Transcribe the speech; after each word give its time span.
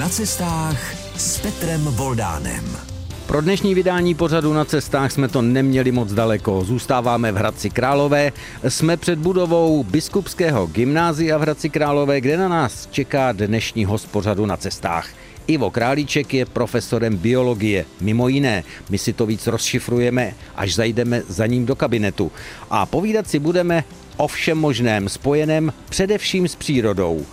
Na 0.00 0.08
cestách 0.08 0.94
s 1.16 1.38
Petrem 1.38 1.84
Voldánem. 1.84 2.64
Pro 3.26 3.40
dnešní 3.40 3.74
vydání 3.74 4.14
pořadu 4.14 4.52
na 4.52 4.64
cestách 4.64 5.12
jsme 5.12 5.28
to 5.28 5.42
neměli 5.42 5.92
moc 5.92 6.12
daleko. 6.12 6.64
Zůstáváme 6.64 7.32
v 7.32 7.36
Hradci 7.36 7.70
Králové. 7.70 8.32
Jsme 8.68 8.96
před 8.96 9.18
budovou 9.18 9.84
biskupského 9.84 10.66
gymnázia 10.66 11.38
v 11.38 11.40
Hradci 11.40 11.70
Králové, 11.70 12.20
kde 12.20 12.36
na 12.36 12.48
nás 12.48 12.88
čeká 12.90 13.32
dnešní 13.32 13.84
host 13.84 14.08
pořadu 14.12 14.46
na 14.46 14.56
cestách. 14.56 15.08
Ivo 15.46 15.70
Králíček 15.70 16.34
je 16.34 16.46
profesorem 16.46 17.16
biologie. 17.16 17.84
Mimo 18.00 18.28
jiné, 18.28 18.64
my 18.90 18.98
si 18.98 19.12
to 19.12 19.26
víc 19.26 19.46
rozšifrujeme, 19.46 20.34
až 20.56 20.74
zajdeme 20.74 21.22
za 21.28 21.46
ním 21.46 21.66
do 21.66 21.76
kabinetu. 21.76 22.32
A 22.70 22.86
povídat 22.86 23.28
si 23.28 23.38
budeme 23.38 23.84
o 24.16 24.28
všem 24.28 24.58
možném, 24.58 25.08
spojeném 25.08 25.72
především 25.88 26.48
s 26.48 26.56
přírodou. 26.56 27.26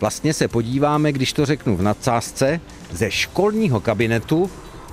Vlastně 0.00 0.34
se 0.34 0.48
podíváme, 0.48 1.12
když 1.12 1.32
to 1.32 1.46
řeknu 1.46 1.76
v 1.76 1.82
nadsázce, 1.82 2.60
ze 2.92 3.10
školního 3.10 3.80
kabinetu 3.80 4.50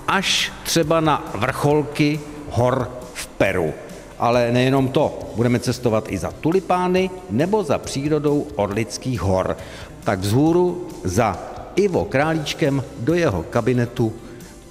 až 0.08 0.54
třeba 0.64 1.00
na 1.00 1.32
vrcholky 1.36 2.20
hor 2.50 2.92
v 3.14 3.28
Peru. 3.28 3.74
Ale 4.20 4.52
nejenom 4.52 4.88
to, 4.88 5.20
budeme 5.36 5.60
cestovat 5.60 6.12
i 6.12 6.18
za 6.18 6.32
tulipány 6.32 7.10
nebo 7.30 7.64
za 7.64 7.78
přírodou 7.78 8.48
Orlických 8.56 9.22
hor. 9.22 9.58
Tak 10.04 10.20
vzhůru 10.20 10.88
za 11.04 11.38
Ivo 11.76 12.06
Králíčkem 12.06 12.84
do 13.00 13.14
jeho 13.14 13.44
kabinetu 13.44 14.14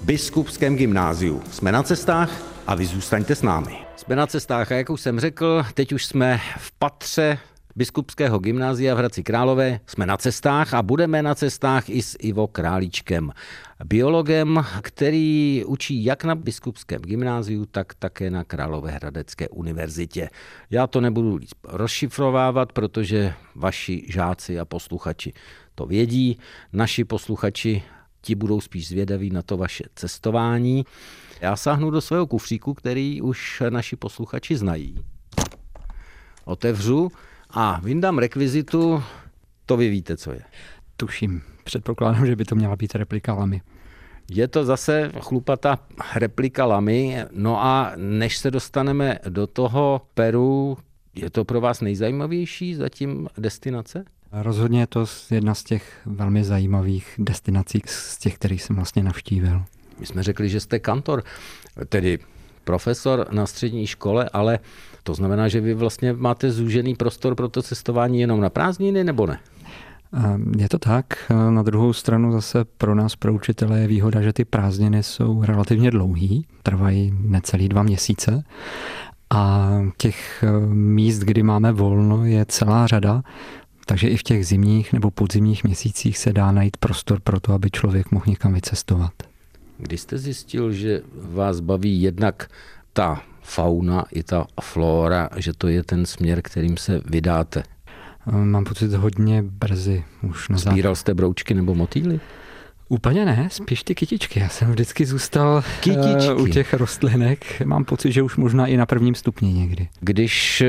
v 0.01 0.05
Biskupském 0.05 0.75
gymnáziu. 0.75 1.41
Jsme 1.51 1.71
na 1.71 1.83
cestách 1.83 2.31
a 2.67 2.75
vy 2.75 2.85
zůstaňte 2.85 3.35
s 3.35 3.41
námi. 3.41 3.77
Jsme 3.95 4.15
na 4.15 4.27
cestách 4.27 4.71
a 4.71 4.75
jak 4.75 4.89
už 4.89 5.01
jsem 5.01 5.19
řekl, 5.19 5.65
teď 5.73 5.91
už 5.91 6.05
jsme 6.05 6.41
v 6.57 6.71
patře 6.71 7.37
Biskupského 7.77 8.39
gymnázia 8.39 8.95
v 8.95 8.97
Hradci 8.97 9.23
Králové. 9.23 9.79
Jsme 9.85 10.05
na 10.05 10.17
cestách 10.17 10.73
a 10.73 10.81
budeme 10.81 11.21
na 11.23 11.35
cestách 11.35 11.89
i 11.89 12.01
s 12.01 12.17
Ivo 12.19 12.47
Králíčkem, 12.47 13.31
biologem, 13.85 14.65
který 14.81 15.63
učí 15.65 16.03
jak 16.03 16.23
na 16.23 16.35
Biskupském 16.35 17.01
gymnáziu, 17.01 17.65
tak 17.65 17.93
také 17.93 18.29
na 18.29 18.43
Královéhradecké 18.43 19.49
univerzitě. 19.49 20.29
Já 20.69 20.87
to 20.87 21.01
nebudu 21.01 21.39
rozšifrovávat, 21.63 22.73
protože 22.73 23.33
vaši 23.55 24.05
žáci 24.09 24.59
a 24.59 24.65
posluchači 24.65 25.33
to 25.75 25.85
vědí. 25.85 26.39
Naši 26.73 27.03
posluchači 27.03 27.83
ti 28.21 28.35
budou 28.35 28.61
spíš 28.61 28.87
zvědaví 28.87 29.29
na 29.29 29.41
to 29.41 29.57
vaše 29.57 29.83
cestování. 29.95 30.85
Já 31.41 31.55
sáhnu 31.55 31.89
do 31.89 32.01
svého 32.01 32.27
kufříku, 32.27 32.73
který 32.73 33.21
už 33.21 33.63
naši 33.69 33.95
posluchači 33.95 34.57
znají. 34.57 34.95
Otevřu 36.45 37.11
a 37.49 37.79
vyndám 37.83 38.17
rekvizitu, 38.17 39.03
to 39.65 39.77
vy 39.77 39.89
víte, 39.89 40.17
co 40.17 40.31
je. 40.31 40.41
Tuším. 40.97 41.41
Předpokládám, 41.63 42.25
že 42.25 42.35
by 42.35 42.45
to 42.45 42.55
měla 42.55 42.75
být 42.75 42.95
replika 42.95 43.33
lamy. 43.33 43.61
Je 44.31 44.47
to 44.47 44.65
zase 44.65 45.11
chlupatá 45.19 45.79
replika 46.15 46.65
lamy. 46.65 47.25
No 47.31 47.63
a 47.63 47.91
než 47.95 48.37
se 48.37 48.51
dostaneme 48.51 49.19
do 49.29 49.47
toho 49.47 50.01
Peru, 50.13 50.77
je 51.15 51.29
to 51.29 51.45
pro 51.45 51.61
vás 51.61 51.81
nejzajímavější 51.81 52.75
zatím 52.75 53.27
destinace? 53.37 54.05
Rozhodně 54.31 54.79
je 54.79 54.87
to 54.87 55.05
jedna 55.31 55.53
z 55.53 55.63
těch 55.63 56.01
velmi 56.05 56.43
zajímavých 56.43 57.15
destinací, 57.17 57.81
z 57.85 58.17
těch, 58.17 58.35
kterých 58.35 58.63
jsem 58.63 58.75
vlastně 58.75 59.03
navštívil. 59.03 59.63
My 59.99 60.05
jsme 60.05 60.23
řekli, 60.23 60.49
že 60.49 60.59
jste 60.59 60.79
kantor, 60.79 61.23
tedy 61.89 62.19
profesor 62.63 63.27
na 63.31 63.45
střední 63.45 63.87
škole, 63.87 64.29
ale 64.33 64.59
to 65.07 65.13
znamená, 65.13 65.47
že 65.47 65.61
vy 65.61 65.73
vlastně 65.73 66.13
máte 66.13 66.51
zúžený 66.51 66.95
prostor 66.95 67.35
pro 67.35 67.49
to 67.49 67.61
cestování 67.61 68.19
jenom 68.19 68.41
na 68.41 68.49
prázdniny, 68.49 69.03
nebo 69.03 69.27
ne? 69.27 69.39
Je 70.57 70.69
to 70.69 70.79
tak. 70.79 71.05
Na 71.49 71.63
druhou 71.63 71.93
stranu 71.93 72.31
zase 72.31 72.65
pro 72.77 72.95
nás, 72.95 73.15
pro 73.15 73.33
učitele, 73.33 73.79
je 73.79 73.87
výhoda, 73.87 74.21
že 74.21 74.33
ty 74.33 74.45
prázdniny 74.45 75.03
jsou 75.03 75.43
relativně 75.43 75.91
dlouhý, 75.91 76.45
trvají 76.63 77.13
necelý 77.21 77.69
dva 77.69 77.83
měsíce. 77.83 78.43
A 79.29 79.69
těch 79.97 80.43
eh, 80.43 80.51
míst, 80.73 81.19
kdy 81.19 81.43
máme 81.43 81.71
volno, 81.71 82.25
je 82.25 82.45
celá 82.45 82.87
řada. 82.87 83.23
Takže 83.85 84.07
i 84.07 84.17
v 84.17 84.23
těch 84.23 84.47
zimních 84.47 84.93
nebo 84.93 85.11
podzimních 85.11 85.63
měsících 85.63 86.17
se 86.17 86.33
dá 86.33 86.51
najít 86.51 86.77
prostor 86.77 87.19
pro 87.19 87.39
to, 87.39 87.53
aby 87.53 87.71
člověk 87.71 88.11
mohl 88.11 88.25
někam 88.27 88.53
vycestovat. 88.53 89.11
Kdy 89.77 89.97
jste 89.97 90.17
zjistil, 90.17 90.71
že 90.71 91.01
vás 91.13 91.59
baví 91.59 92.01
jednak 92.01 92.47
ta 92.97 93.21
fauna 93.41 94.05
i 94.11 94.23
ta 94.23 94.45
flora, 94.61 95.29
že 95.35 95.53
to 95.53 95.67
je 95.67 95.83
ten 95.83 96.05
směr, 96.05 96.41
kterým 96.41 96.77
se 96.77 97.01
vydáte? 97.05 97.63
Mám 98.31 98.63
pocit 98.63 98.93
hodně 98.93 99.43
brzy 99.43 100.03
už 100.23 100.49
na 100.49 100.57
Sbíral 100.57 100.95
jste 100.95 101.13
broučky 101.13 101.53
nebo 101.53 101.75
motýly? 101.75 102.19
Úplně 102.89 103.25
ne, 103.25 103.47
spíš 103.51 103.83
ty 103.83 103.95
kytičky. 103.95 104.39
Já 104.39 104.49
jsem 104.49 104.71
vždycky 104.71 105.05
zůstal 105.05 105.63
Kytičky. 105.79 106.33
u 106.33 106.47
těch 106.47 106.73
rostlinek. 106.73 107.61
Mám 107.65 107.85
pocit, 107.85 108.11
že 108.11 108.23
už 108.23 108.35
možná 108.35 108.67
i 108.67 108.77
na 108.77 108.85
prvním 108.85 109.15
stupni 109.15 109.53
někdy. 109.53 109.87
Když 109.99 110.61
eh, 110.61 110.67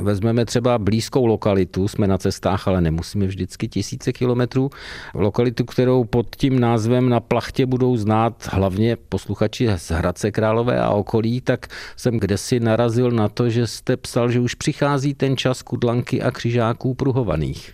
vezmeme 0.00 0.44
třeba 0.44 0.78
blízkou 0.78 1.26
lokalitu, 1.26 1.88
jsme 1.88 2.06
na 2.06 2.18
cestách, 2.18 2.68
ale 2.68 2.80
nemusíme 2.80 3.26
vždycky 3.26 3.68
tisíce 3.68 4.12
kilometrů, 4.12 4.70
lokalitu, 5.14 5.64
kterou 5.64 6.04
pod 6.04 6.36
tím 6.36 6.60
názvem 6.60 7.08
na 7.08 7.20
plachtě 7.20 7.66
budou 7.66 7.96
znát 7.96 8.48
hlavně 8.52 8.96
posluchači 9.08 9.68
z 9.76 9.90
Hradce 9.90 10.30
Králové 10.30 10.80
a 10.80 10.90
okolí, 10.90 11.40
tak 11.40 11.66
jsem 11.96 12.18
kdesi 12.18 12.60
narazil 12.60 13.10
na 13.10 13.28
to, 13.28 13.50
že 13.50 13.66
jste 13.66 13.96
psal, 13.96 14.30
že 14.30 14.40
už 14.40 14.54
přichází 14.54 15.14
ten 15.14 15.36
čas 15.36 15.62
kudlanky 15.62 16.22
a 16.22 16.30
křižáků 16.30 16.94
pruhovaných. 16.94 17.72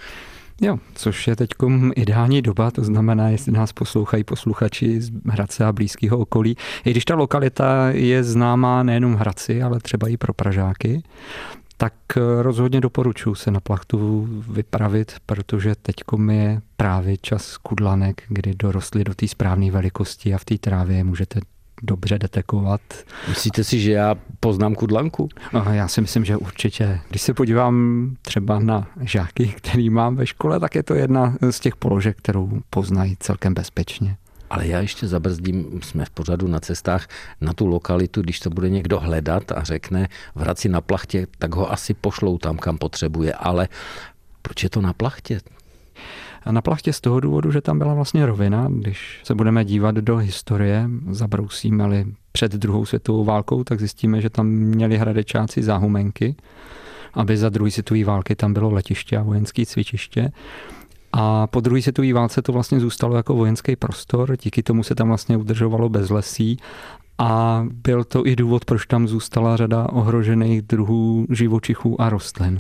Jo, 0.64 0.78
což 0.94 1.28
je 1.28 1.36
teď 1.36 1.50
ideální 1.94 2.42
doba, 2.42 2.70
to 2.70 2.84
znamená, 2.84 3.28
jestli 3.28 3.52
nás 3.52 3.72
poslouchají 3.72 4.24
posluchači 4.24 5.00
z 5.00 5.10
Hradce 5.26 5.64
a 5.64 5.72
blízkého 5.72 6.18
okolí. 6.18 6.56
I 6.84 6.90
když 6.90 7.04
ta 7.04 7.14
lokalita 7.14 7.90
je 7.90 8.24
známá 8.24 8.82
nejenom 8.82 9.14
Hradci, 9.14 9.62
ale 9.62 9.80
třeba 9.80 10.08
i 10.08 10.16
pro 10.16 10.34
Pražáky, 10.34 11.02
tak 11.76 11.92
rozhodně 12.40 12.80
doporučuji 12.80 13.34
se 13.34 13.50
na 13.50 13.60
plachtu 13.60 14.28
vypravit, 14.48 15.12
protože 15.26 15.74
teď 15.82 15.94
je 16.30 16.60
právě 16.76 17.16
čas 17.16 17.56
kudlanek, 17.56 18.22
kdy 18.28 18.54
dorostly 18.54 19.04
do 19.04 19.14
té 19.14 19.28
správné 19.28 19.70
velikosti 19.70 20.34
a 20.34 20.38
v 20.38 20.44
té 20.44 20.58
trávě 20.58 21.04
můžete 21.04 21.40
dobře 21.84 22.18
detekovat. 22.18 22.80
Myslíte 23.28 23.64
si, 23.64 23.80
že 23.80 23.92
já 23.92 24.14
poznám 24.40 24.74
kudlanku? 24.74 25.28
No, 25.52 25.64
já 25.70 25.88
si 25.88 26.00
myslím, 26.00 26.24
že 26.24 26.36
určitě. 26.36 27.00
Když 27.10 27.22
se 27.22 27.34
podívám 27.34 28.16
třeba 28.22 28.58
na 28.58 28.86
žáky, 29.00 29.46
který 29.56 29.90
mám 29.90 30.16
ve 30.16 30.26
škole, 30.26 30.60
tak 30.60 30.74
je 30.74 30.82
to 30.82 30.94
jedna 30.94 31.34
z 31.50 31.60
těch 31.60 31.76
položek, 31.76 32.18
kterou 32.18 32.60
poznají 32.70 33.16
celkem 33.20 33.54
bezpečně. 33.54 34.16
Ale 34.50 34.66
já 34.66 34.80
ještě 34.80 35.06
zabrzdím, 35.06 35.80
jsme 35.82 36.04
v 36.04 36.10
pořadu 36.10 36.48
na 36.48 36.60
cestách 36.60 37.08
na 37.40 37.52
tu 37.52 37.66
lokalitu, 37.66 38.22
když 38.22 38.40
to 38.40 38.50
bude 38.50 38.70
někdo 38.70 39.00
hledat 39.00 39.52
a 39.52 39.64
řekne 39.64 40.08
vraci 40.34 40.68
na 40.68 40.80
plachtě, 40.80 41.26
tak 41.38 41.54
ho 41.54 41.72
asi 41.72 41.94
pošlou 41.94 42.38
tam, 42.38 42.56
kam 42.56 42.78
potřebuje. 42.78 43.32
Ale 43.32 43.68
proč 44.42 44.62
je 44.62 44.70
to 44.70 44.80
na 44.80 44.92
plachtě? 44.92 45.40
Na 46.50 46.62
plachtě 46.62 46.92
z 46.92 47.00
toho 47.00 47.20
důvodu, 47.20 47.52
že 47.52 47.60
tam 47.60 47.78
byla 47.78 47.94
vlastně 47.94 48.26
rovina, 48.26 48.68
když 48.70 49.20
se 49.24 49.34
budeme 49.34 49.64
dívat 49.64 49.94
do 49.94 50.16
historie, 50.16 50.88
zabrousíme-li 51.10 52.06
před 52.32 52.52
druhou 52.52 52.86
světovou 52.86 53.24
válkou, 53.24 53.64
tak 53.64 53.78
zjistíme, 53.78 54.20
že 54.20 54.30
tam 54.30 54.46
měli 54.46 54.98
hradečáci 54.98 55.62
záhumenky, 55.62 56.36
aby 57.14 57.36
za 57.36 57.48
druhé 57.48 57.70
světové 57.70 58.04
války 58.04 58.36
tam 58.36 58.52
bylo 58.52 58.70
letiště 58.70 59.18
a 59.18 59.22
vojenské 59.22 59.66
cvičiště. 59.66 60.32
A 61.12 61.46
po 61.46 61.60
druhé 61.60 61.82
světové 61.82 62.12
válce 62.12 62.42
to 62.42 62.52
vlastně 62.52 62.80
zůstalo 62.80 63.16
jako 63.16 63.34
vojenský 63.34 63.76
prostor, 63.76 64.36
díky 64.42 64.62
tomu 64.62 64.82
se 64.82 64.94
tam 64.94 65.08
vlastně 65.08 65.36
udržovalo 65.36 65.88
bez 65.88 66.10
lesí 66.10 66.58
a 67.18 67.64
byl 67.72 68.04
to 68.04 68.26
i 68.26 68.36
důvod, 68.36 68.64
proč 68.64 68.86
tam 68.86 69.08
zůstala 69.08 69.56
řada 69.56 69.88
ohrožených 69.92 70.62
druhů 70.62 71.26
živočichů 71.30 72.00
a 72.00 72.08
rostlin. 72.08 72.58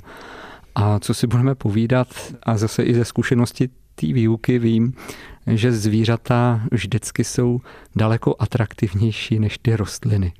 A 0.74 0.98
co 0.98 1.14
si 1.14 1.26
budeme 1.26 1.54
povídat, 1.54 2.08
a 2.42 2.56
zase 2.56 2.82
i 2.82 2.94
ze 2.94 3.04
zkušenosti 3.04 3.68
té 3.94 4.06
výuky 4.06 4.58
vím, 4.58 4.92
že 5.46 5.72
zvířata 5.72 6.60
vždycky 6.72 7.24
jsou 7.24 7.60
daleko 7.96 8.36
atraktivnější 8.38 9.38
než 9.38 9.58
ty 9.58 9.76
rostliny. 9.76 10.32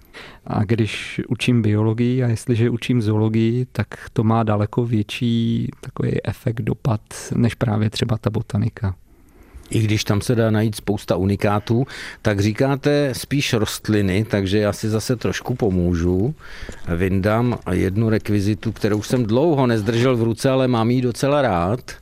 A 0.46 0.64
když 0.64 1.20
učím 1.28 1.62
biologii 1.62 2.22
a 2.22 2.28
jestliže 2.28 2.70
učím 2.70 3.02
zoologii, 3.02 3.66
tak 3.72 3.88
to 4.12 4.24
má 4.24 4.42
daleko 4.42 4.86
větší 4.86 5.68
takový 5.80 6.26
efekt, 6.26 6.60
dopad, 6.60 7.00
než 7.34 7.54
právě 7.54 7.90
třeba 7.90 8.18
ta 8.18 8.30
botanika. 8.30 8.94
I 9.70 9.80
když 9.80 10.04
tam 10.04 10.20
se 10.20 10.34
dá 10.34 10.50
najít 10.50 10.74
spousta 10.74 11.16
unikátů, 11.16 11.86
tak 12.22 12.40
říkáte 12.40 13.14
spíš 13.14 13.52
rostliny, 13.52 14.24
takže 14.30 14.58
já 14.58 14.72
si 14.72 14.88
zase 14.88 15.16
trošku 15.16 15.54
pomůžu. 15.54 16.34
Vyndám 16.96 17.58
jednu 17.72 18.08
rekvizitu, 18.08 18.72
kterou 18.72 19.02
jsem 19.02 19.24
dlouho 19.24 19.66
nezdržel 19.66 20.16
v 20.16 20.22
ruce, 20.22 20.50
ale 20.50 20.68
mám 20.68 20.90
ji 20.90 21.02
docela 21.02 21.42
rád. 21.42 21.92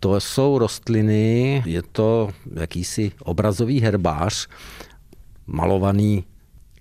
To 0.00 0.20
jsou 0.20 0.58
rostliny, 0.58 1.62
je 1.66 1.82
to 1.92 2.30
jakýsi 2.54 3.12
obrazový 3.24 3.80
herbář, 3.80 4.48
malovaný 5.46 6.24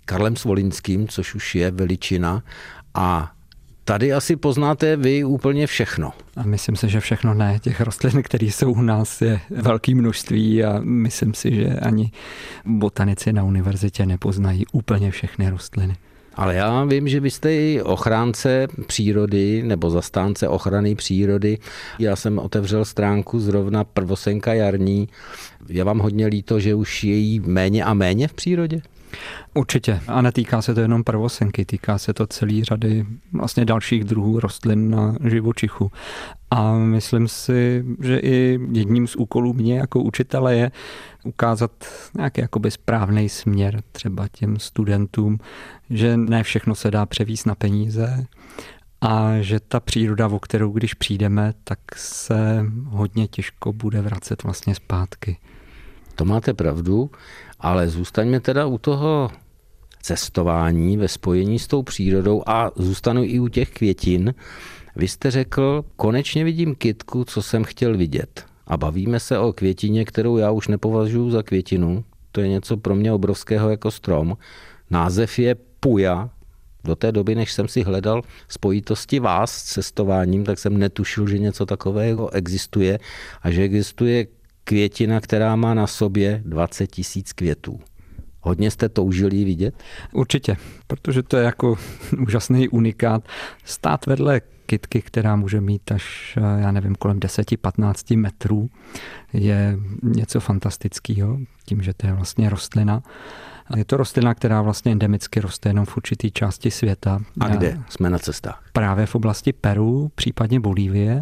Karlem 0.06 0.36
Svolinským, 0.36 1.08
což 1.08 1.36
už 1.36 1.56
je 1.56 1.72
veličina. 1.72 2.44
A 2.94 3.32
Tady 3.90 4.14
asi 4.14 4.36
poznáte 4.36 4.96
vy 4.96 5.24
úplně 5.24 5.68
všechno. 5.68 6.12
A 6.38 6.44
myslím 6.44 6.76
si, 6.76 6.90
že 6.90 7.00
všechno 7.00 7.34
ne. 7.34 7.60
Těch 7.62 7.82
rostlin, 7.82 8.24
které 8.24 8.46
jsou 8.46 8.72
u 8.72 8.82
nás, 8.82 9.22
je 9.22 9.40
velké 9.50 9.96
množství 9.96 10.64
a 10.64 10.80
myslím 10.84 11.34
si, 11.34 11.56
že 11.56 11.68
ani 11.68 12.12
botanici 12.66 13.34
na 13.34 13.44
univerzitě 13.44 14.06
nepoznají 14.06 14.66
úplně 14.72 15.12
všechny 15.12 15.50
rostliny. 15.50 15.96
Ale 16.36 16.56
já 16.56 16.84
vím, 16.84 17.08
že 17.08 17.20
vy 17.20 17.32
jste 17.32 17.56
i 17.56 17.82
ochránce 17.82 18.68
přírody 18.88 19.64
nebo 19.64 19.90
zastánce 19.90 20.48
ochrany 20.48 20.96
přírody. 20.96 21.58
Já 22.00 22.16
jsem 22.16 22.40
otevřel 22.40 22.86
stránku 22.86 23.40
zrovna 23.40 23.84
prvosenka 23.84 24.54
jarní. 24.54 25.10
Já 25.70 25.84
vám 25.84 26.00
hodně 26.00 26.28
líto, 26.28 26.60
že 26.60 26.76
už 26.76 27.04
je 27.04 27.16
jí 27.16 27.40
méně 27.40 27.84
a 27.84 27.94
méně 27.94 28.28
v 28.28 28.34
přírodě? 28.34 28.82
Určitě. 29.54 30.02
A 30.08 30.22
netýká 30.22 30.62
se 30.62 30.74
to 30.74 30.82
jenom 30.82 31.04
prvosenky, 31.04 31.66
týká 31.66 31.98
se 31.98 32.14
to 32.14 32.28
celý 32.28 32.64
řady 32.64 33.06
vlastně 33.34 33.66
dalších 33.66 34.04
druhů 34.04 34.40
rostlin 34.40 34.90
na 34.90 35.16
živočichu. 35.30 35.92
A 36.52 36.74
myslím 36.74 37.28
si, 37.28 37.86
že 38.02 38.18
i 38.20 38.60
jedním 38.72 39.08
z 39.08 39.16
úkolů 39.16 39.54
mě 39.54 39.80
jako 39.80 40.02
učitele 40.02 40.56
je 40.56 40.72
ukázat 41.24 41.72
nějaký 42.18 42.42
jakoby 42.42 42.72
správný 42.72 43.30
směr 43.30 43.84
třeba 43.92 44.28
těm 44.28 44.60
studentům, 44.60 45.38
že 45.90 46.18
ne 46.18 46.44
všechno 46.44 46.76
se 46.76 46.92
dá 46.92 47.06
převíst 47.06 47.46
na 47.46 47.56
peníze, 47.56 48.26
a 49.02 49.42
že 49.42 49.60
ta 49.60 49.80
příroda, 49.80 50.28
o 50.28 50.40
kterou 50.40 50.72
když 50.72 50.94
přijdeme, 50.94 51.54
tak 51.64 51.80
se 51.96 52.66
hodně 52.86 53.28
těžko 53.28 53.74
bude 53.74 54.02
vracet 54.02 54.44
vlastně 54.44 54.76
zpátky. 54.76 55.38
To 56.20 56.26
máte 56.26 56.54
pravdu, 56.54 57.12
ale 57.60 57.90
zůstaňme 57.90 58.40
teda 58.40 58.66
u 58.66 58.78
toho 58.78 59.30
cestování 60.02 60.98
ve 60.98 61.08
spojení 61.08 61.60
s 61.60 61.68
tou 61.68 61.84
přírodou 61.84 62.44
a 62.46 62.72
zůstanu 62.76 63.24
i 63.24 63.40
u 63.40 63.48
těch 63.48 63.70
květin. 63.70 64.34
Vy 64.96 65.08
jste 65.08 65.32
řekl, 65.32 65.86
konečně 65.96 66.44
vidím 66.44 66.76
kitku, 66.76 67.24
co 67.24 67.42
jsem 67.42 67.64
chtěl 67.64 67.98
vidět. 67.98 68.46
A 68.68 68.78
bavíme 68.78 69.20
se 69.20 69.40
o 69.40 69.54
květině, 69.54 70.06
kterou 70.06 70.38
já 70.38 70.52
už 70.52 70.68
nepovažuji 70.68 71.32
za 71.32 71.44
květinu. 71.44 72.04
To 72.32 72.42
je 72.42 72.48
něco 72.48 72.78
pro 72.78 72.96
mě 72.96 73.14
obrovského 73.14 73.70
jako 73.70 73.92
strom. 73.92 74.38
Název 74.90 75.40
je 75.40 75.56
Puja. 75.80 76.30
Do 76.84 76.96
té 76.96 77.12
doby, 77.12 77.36
než 77.36 77.54
jsem 77.54 77.68
si 77.68 77.84
hledal 77.84 78.22
spojitosti 78.48 79.20
vás 79.20 79.52
s 79.52 79.64
cestováním, 79.64 80.44
tak 80.44 80.60
jsem 80.60 80.78
netušil, 80.78 81.28
že 81.28 81.40
něco 81.40 81.66
takového 81.66 82.34
existuje 82.34 83.00
a 83.42 83.52
že 83.52 83.62
existuje 83.62 84.28
květina, 84.70 85.22
která 85.22 85.56
má 85.56 85.74
na 85.74 85.88
sobě 85.88 86.42
20 86.46 86.88
tisíc 86.88 87.34
květů. 87.34 87.80
Hodně 88.42 88.72
jste 88.72 88.90
toužili 88.90 89.44
vidět? 89.44 89.84
Určitě, 90.14 90.58
protože 90.88 91.24
to 91.24 91.38
je 91.38 91.44
jako 91.44 91.78
úžasný 92.22 92.70
unikát. 92.70 93.24
Stát 93.66 94.06
vedle 94.06 94.42
kytky, 94.66 95.02
která 95.02 95.36
může 95.36 95.62
mít 95.62 95.92
až, 95.92 96.38
já 96.60 96.72
nevím, 96.72 96.96
kolem 96.96 97.20
10-15 97.20 98.18
metrů, 98.18 98.70
je 99.34 99.78
něco 100.04 100.40
fantastického, 100.40 101.40
tím, 101.66 101.82
že 101.82 101.94
to 101.94 102.08
je 102.08 102.14
vlastně 102.14 102.50
rostlina. 102.50 103.04
Je 103.76 103.86
to 103.86 103.98
rostlina, 103.98 104.34
která 104.34 104.62
vlastně 104.62 104.92
endemicky 104.92 105.40
roste 105.40 105.70
jenom 105.70 105.86
v 105.86 105.98
určité 105.98 106.30
části 106.30 106.72
světa. 106.72 107.22
A 107.40 107.48
kde 107.48 107.80
jsme 107.90 108.10
na 108.10 108.20
cestách? 108.20 108.64
Právě 108.74 109.06
v 109.06 109.16
oblasti 109.16 109.54
Peru, 109.54 110.12
případně 110.16 110.60
Bolívie. 110.60 111.22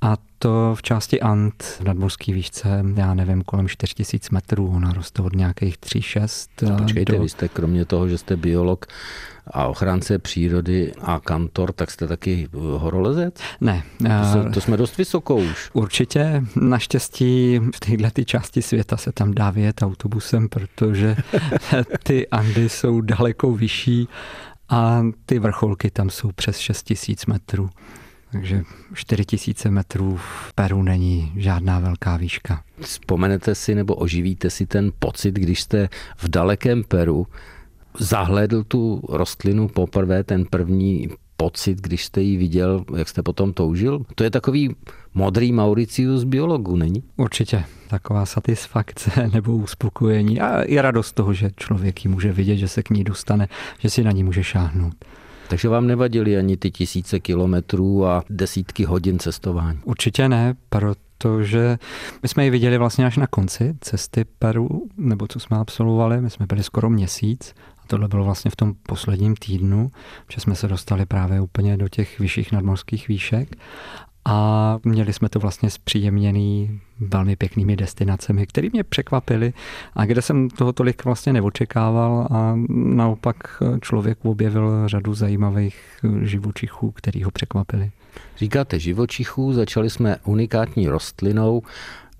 A 0.00 0.16
to 0.42 0.74
v 0.74 0.82
části 0.82 1.20
Ant, 1.20 1.64
nadmorský 1.84 2.32
výšce, 2.32 2.84
já 2.94 3.14
nevím, 3.14 3.42
kolem 3.42 3.68
4000 3.68 4.28
metrů, 4.32 4.72
ona 4.76 4.92
roste 4.92 5.22
od 5.22 5.36
nějakých 5.36 5.78
3-6. 5.78 6.78
Počkejte, 6.78 7.12
do... 7.12 7.22
vy 7.22 7.28
jste 7.28 7.48
kromě 7.48 7.84
toho, 7.84 8.08
že 8.08 8.18
jste 8.18 8.36
biolog 8.36 8.86
a 9.46 9.66
ochránce 9.66 10.18
přírody 10.18 10.92
a 11.00 11.20
kantor, 11.20 11.72
tak 11.72 11.90
jste 11.90 12.06
taky 12.06 12.48
horolezec? 12.52 13.34
Ne. 13.60 13.82
To, 14.32 14.50
to 14.54 14.60
jsme 14.60 14.76
dost 14.76 14.96
vysoko 14.96 15.36
už. 15.36 15.70
Určitě. 15.72 16.42
Naštěstí 16.56 17.60
v 17.74 17.80
této 17.80 18.24
části 18.24 18.62
světa 18.62 18.96
se 18.96 19.12
tam 19.12 19.34
dá 19.34 19.50
vyjet 19.50 19.82
autobusem, 19.82 20.48
protože 20.48 21.16
ty 22.02 22.28
Andy 22.28 22.68
jsou 22.68 23.00
daleko 23.00 23.52
vyšší 23.52 24.08
a 24.68 25.02
ty 25.26 25.38
vrcholky 25.38 25.90
tam 25.90 26.10
jsou 26.10 26.32
přes 26.32 26.58
6000 26.58 27.26
metrů. 27.26 27.70
Takže 28.32 28.62
4000 28.94 29.70
metrů 29.70 30.16
v 30.16 30.52
Peru 30.54 30.82
není 30.82 31.32
žádná 31.36 31.78
velká 31.78 32.16
výška. 32.16 32.62
Vzpomenete 32.80 33.54
si 33.54 33.74
nebo 33.74 33.94
oživíte 33.94 34.50
si 34.50 34.66
ten 34.66 34.92
pocit, 34.98 35.34
když 35.34 35.60
jste 35.60 35.88
v 36.16 36.28
dalekém 36.28 36.84
Peru 36.84 37.26
zahledl 37.98 38.64
tu 38.64 39.02
rostlinu 39.08 39.68
poprvé, 39.68 40.24
ten 40.24 40.44
první 40.44 41.08
pocit, 41.36 41.80
když 41.80 42.04
jste 42.04 42.22
ji 42.22 42.36
viděl, 42.36 42.84
jak 42.96 43.08
jste 43.08 43.22
potom 43.22 43.52
toužil? 43.52 44.04
To 44.14 44.24
je 44.24 44.30
takový 44.30 44.76
modrý 45.14 45.52
Mauricius 45.52 46.24
biologu, 46.24 46.76
není? 46.76 47.02
Určitě. 47.16 47.64
Taková 47.88 48.26
satisfakce 48.26 49.28
nebo 49.32 49.56
uspokojení 49.56 50.40
a 50.40 50.62
i 50.62 50.80
radost 50.80 51.12
toho, 51.12 51.34
že 51.34 51.50
člověk 51.56 52.04
ji 52.04 52.10
může 52.10 52.32
vidět, 52.32 52.56
že 52.56 52.68
se 52.68 52.82
k 52.82 52.90
ní 52.90 53.04
dostane, 53.04 53.48
že 53.78 53.90
si 53.90 54.04
na 54.04 54.10
ní 54.12 54.24
může 54.24 54.44
šáhnout. 54.44 54.94
Takže 55.50 55.68
vám 55.68 55.86
nevadily 55.86 56.36
ani 56.36 56.56
ty 56.56 56.70
tisíce 56.70 57.20
kilometrů 57.20 58.06
a 58.06 58.24
desítky 58.30 58.84
hodin 58.84 59.18
cestování? 59.18 59.78
Určitě 59.84 60.28
ne, 60.28 60.54
protože 60.68 61.78
my 62.22 62.28
jsme 62.28 62.44
ji 62.44 62.50
viděli 62.50 62.78
vlastně 62.78 63.06
až 63.06 63.16
na 63.16 63.26
konci 63.26 63.74
cesty 63.80 64.24
Peru, 64.38 64.88
nebo 64.96 65.26
co 65.26 65.40
jsme 65.40 65.56
absolvovali, 65.56 66.20
my 66.20 66.30
jsme 66.30 66.46
byli 66.46 66.62
skoro 66.62 66.90
měsíc 66.90 67.54
a 67.78 67.86
tohle 67.86 68.08
bylo 68.08 68.24
vlastně 68.24 68.50
v 68.50 68.56
tom 68.56 68.74
posledním 68.82 69.36
týdnu, 69.36 69.90
že 70.32 70.40
jsme 70.40 70.54
se 70.54 70.68
dostali 70.68 71.06
právě 71.06 71.40
úplně 71.40 71.76
do 71.76 71.88
těch 71.88 72.18
vyšších 72.18 72.52
nadmorských 72.52 73.08
výšek 73.08 73.56
a 74.24 74.78
měli 74.84 75.12
jsme 75.12 75.28
to 75.28 75.38
vlastně 75.38 75.70
zpříjemněný 75.70 76.80
velmi 77.00 77.36
pěknými 77.36 77.76
destinacemi, 77.76 78.46
které 78.46 78.68
mě 78.72 78.84
překvapily 78.84 79.52
a 79.94 80.04
kde 80.04 80.22
jsem 80.22 80.48
toho 80.48 80.72
tolik 80.72 81.04
vlastně 81.04 81.32
neočekával 81.32 82.28
a 82.30 82.54
naopak 82.68 83.62
člověk 83.80 84.18
objevil 84.24 84.88
řadu 84.88 85.14
zajímavých 85.14 85.98
živočichů, 86.22 86.90
který 86.90 87.22
ho 87.22 87.30
překvapili. 87.30 87.90
Říkáte 88.36 88.78
živočichů, 88.78 89.52
začali 89.52 89.90
jsme 89.90 90.16
unikátní 90.24 90.88
rostlinou, 90.88 91.62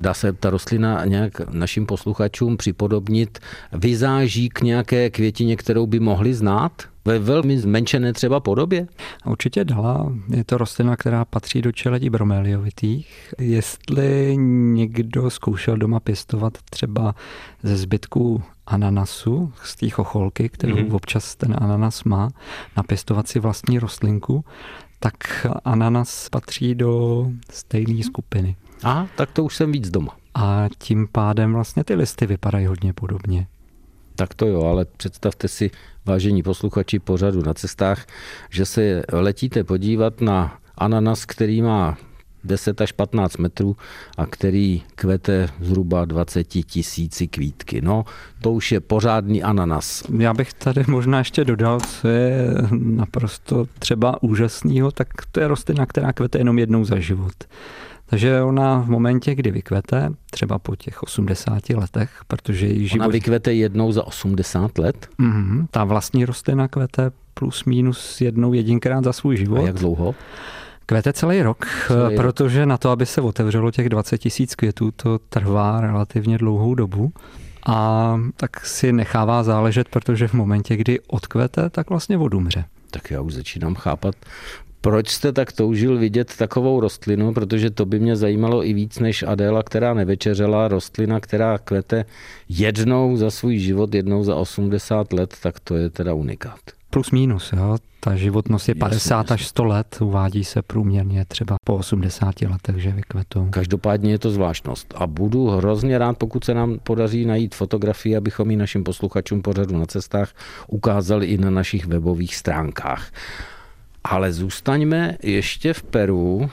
Dá 0.01 0.15
se 0.15 0.33
ta 0.33 0.51
rostlina 0.51 1.05
nějak 1.05 1.41
našim 1.51 1.87
posluchačům 1.87 2.57
připodobnit 2.57 3.39
vizáží 3.73 4.49
k 4.49 4.61
nějaké 4.61 5.11
květině, 5.11 5.57
kterou 5.57 5.87
by 5.87 6.01
mohli 6.01 6.35
znát? 6.35 6.73
Ve 7.05 7.19
velmi 7.19 7.59
zmenšené 7.59 8.13
třeba 8.13 8.41
podobě? 8.41 8.87
Určitě 9.27 9.65
dala. 9.65 10.13
Je 10.37 10.45
to 10.45 10.59
rostlina, 10.59 10.97
která 10.97 11.25
patří 11.25 11.63
do 11.63 11.73
čeledí 11.73 12.11
bromeliovitých. 12.11 13.35
Jestli 13.39 14.37
někdo 14.75 15.31
zkoušel 15.31 15.77
doma 15.77 16.01
pěstovat 16.01 16.59
třeba 16.71 17.15
ze 17.63 17.77
zbytku 17.77 18.43
ananasu, 18.67 19.53
z 19.65 19.77
té 19.77 19.89
chocholky, 19.89 20.49
kterou 20.49 20.77
mm-hmm. 20.77 20.95
občas 20.95 21.37
ten 21.37 21.57
ananas 21.61 22.05
má, 22.05 22.31
napěstovat 22.77 23.29
si 23.29 23.41
vlastní 23.41 23.79
rostlinku, 23.79 24.45
tak 24.99 25.47
ananas 25.65 26.29
patří 26.29 26.75
do 26.75 27.27
stejné 27.51 28.03
skupiny. 28.03 28.57
Aha, 28.83 29.09
tak 29.17 29.31
to 29.31 29.45
už 29.45 29.57
jsem 29.57 29.73
víc 29.73 29.91
doma. 29.91 30.17
A 30.35 30.69
tím 30.79 31.09
pádem 31.13 31.53
vlastně 31.53 31.85
ty 31.85 31.95
listy 31.95 32.27
vypadají 32.27 32.67
hodně 32.67 32.93
podobně. 32.93 33.47
Tak 34.17 34.35
to 34.35 34.47
jo, 34.47 34.63
ale 34.63 34.85
představte 34.85 35.49
si, 35.49 35.71
vážení 36.07 36.43
posluchači 36.43 36.99
pořadu 36.99 37.43
na 37.43 37.55
cestách, 37.55 38.07
že 38.51 38.67
se 38.67 39.03
letíte 39.13 39.65
podívat 39.65 40.21
na 40.21 40.59
ananas, 40.79 41.25
který 41.25 41.63
má 41.63 41.97
10 42.45 42.81
až 42.81 42.93
15 42.93 43.37
metrů 43.37 43.77
a 44.17 44.27
který 44.27 44.83
kvete 44.95 45.49
zhruba 45.61 46.05
20 46.05 46.45
tisíci 46.45 47.29
kvítky. 47.29 47.81
No, 47.81 48.05
to 48.43 48.53
už 48.53 48.73
je 48.73 48.81
pořádný 48.81 49.43
ananas. 49.43 50.03
Já 50.19 50.35
bych 50.35 50.55
tady 50.55 50.85
možná 50.89 51.19
ještě 51.19 51.45
dodal, 51.45 51.81
co 51.81 52.09
je 52.09 52.55
naprosto 52.73 53.67
třeba 53.79 54.23
úžasného, 54.23 54.91
tak 54.91 55.09
to 55.33 55.41
je 55.41 55.49
rostlina, 55.49 55.87
která 55.87 56.13
kvete 56.13 56.39
jenom 56.39 56.59
jednou 56.59 56.85
za 56.85 56.99
život. 56.99 57.35
Takže 58.11 58.43
ona 58.43 58.79
v 58.79 58.89
momentě, 58.89 59.35
kdy 59.35 59.51
vykvete, 59.51 60.11
třeba 60.31 60.59
po 60.59 60.77
těch 60.77 61.03
80 61.03 61.69
letech, 61.71 62.11
protože 62.29 62.67
její 62.67 62.87
život... 62.87 63.05
Ona 63.05 63.13
vykvete 63.13 63.55
jednou 63.55 63.93
za 63.93 64.07
80 64.07 64.79
let? 64.79 65.09
Mm-hmm, 65.21 65.67
ta 65.71 65.85
vlastní 65.85 66.25
rostlina 66.25 66.69
kvete 66.69 67.11
plus 67.35 67.65
minus 67.65 68.21
jednou 68.21 68.53
jedinkrát 68.53 69.05
za 69.05 69.13
svůj 69.13 69.37
život. 69.37 69.57
A 69.59 69.67
jak 69.67 69.77
dlouho? 69.77 70.15
Kvete 70.87 71.13
celý 71.13 71.43
rok, 71.43 71.67
celý 71.87 72.17
protože 72.17 72.61
rok. 72.61 72.69
na 72.69 72.77
to, 72.77 72.91
aby 72.91 73.07
se 73.07 73.21
otevřelo 73.21 73.71
těch 73.71 73.89
20 73.89 74.19
tisíc 74.19 74.55
květů, 74.55 74.91
to 74.91 75.19
trvá 75.19 75.81
relativně 75.81 76.39
dlouhou 76.39 76.75
dobu. 76.75 77.13
A 77.67 78.17
tak 78.37 78.67
si 78.67 78.93
nechává 78.93 79.43
záležet, 79.43 79.89
protože 79.89 80.29
v 80.29 80.35
momentě, 80.35 80.77
kdy 80.77 81.01
odkvete, 81.01 81.71
tak 81.71 81.91
vlastně 81.91 82.19
odumře. 82.19 82.65
Tak 82.91 83.11
já 83.11 83.21
už 83.21 83.35
začínám 83.35 83.75
chápat, 83.75 84.15
proč 84.81 85.09
jste 85.09 85.33
tak 85.33 85.53
toužil 85.53 85.99
vidět 85.99 86.37
takovou 86.37 86.81
rostlinu, 86.81 87.35
protože 87.35 87.71
to 87.71 87.87
by 87.87 87.99
mě 87.99 88.17
zajímalo 88.17 88.67
i 88.67 88.73
víc 88.73 88.99
než 88.99 89.23
Adéla, 89.23 89.63
která 89.63 89.95
nevečeřela, 89.95 90.69
rostlina, 90.69 91.21
která 91.21 91.59
kvete 91.59 92.05
jednou 92.49 93.17
za 93.17 93.31
svůj 93.31 93.59
život, 93.59 93.95
jednou 93.95 94.25
za 94.25 94.37
80 94.37 95.13
let, 95.13 95.37
tak 95.43 95.61
to 95.61 95.77
je 95.77 95.91
teda 95.91 96.15
unikát. 96.15 96.80
Plus 96.91 97.11
minus, 97.11 97.53
jo. 97.53 97.77
Ta 98.01 98.17
životnost 98.17 98.69
je 98.69 98.75
50 98.75 99.17
jasně, 99.17 99.35
až 99.35 99.47
100 99.47 99.65
let, 99.65 99.99
uvádí 100.01 100.45
se 100.45 100.63
průměrně 100.63 101.25
třeba 101.25 101.57
po 101.65 101.77
80 101.77 102.43
letech, 102.43 102.77
že 102.77 102.91
vykvetou. 102.91 103.49
Každopádně 103.51 104.11
je 104.11 104.19
to 104.19 104.31
zvláštnost 104.31 104.95
a 104.97 105.07
budu 105.07 105.49
hrozně 105.49 105.99
rád, 105.99 106.19
pokud 106.19 106.45
se 106.45 106.55
nám 106.55 106.79
podaří 106.79 107.25
najít 107.25 107.55
fotografii, 107.55 108.17
abychom 108.17 108.51
ji 108.51 108.57
našim 108.57 108.85
posluchačům 108.85 109.43
pořadu 109.43 109.79
na 109.79 109.87
cestách 109.87 110.33
ukázali 110.69 111.27
i 111.27 111.39
na 111.39 111.51
našich 111.51 111.87
webových 111.87 112.37
stránkách. 112.37 113.13
Ale 114.05 114.33
zůstaňme 114.33 115.17
ještě 115.23 115.73
v 115.73 115.83
Peru. 115.83 116.51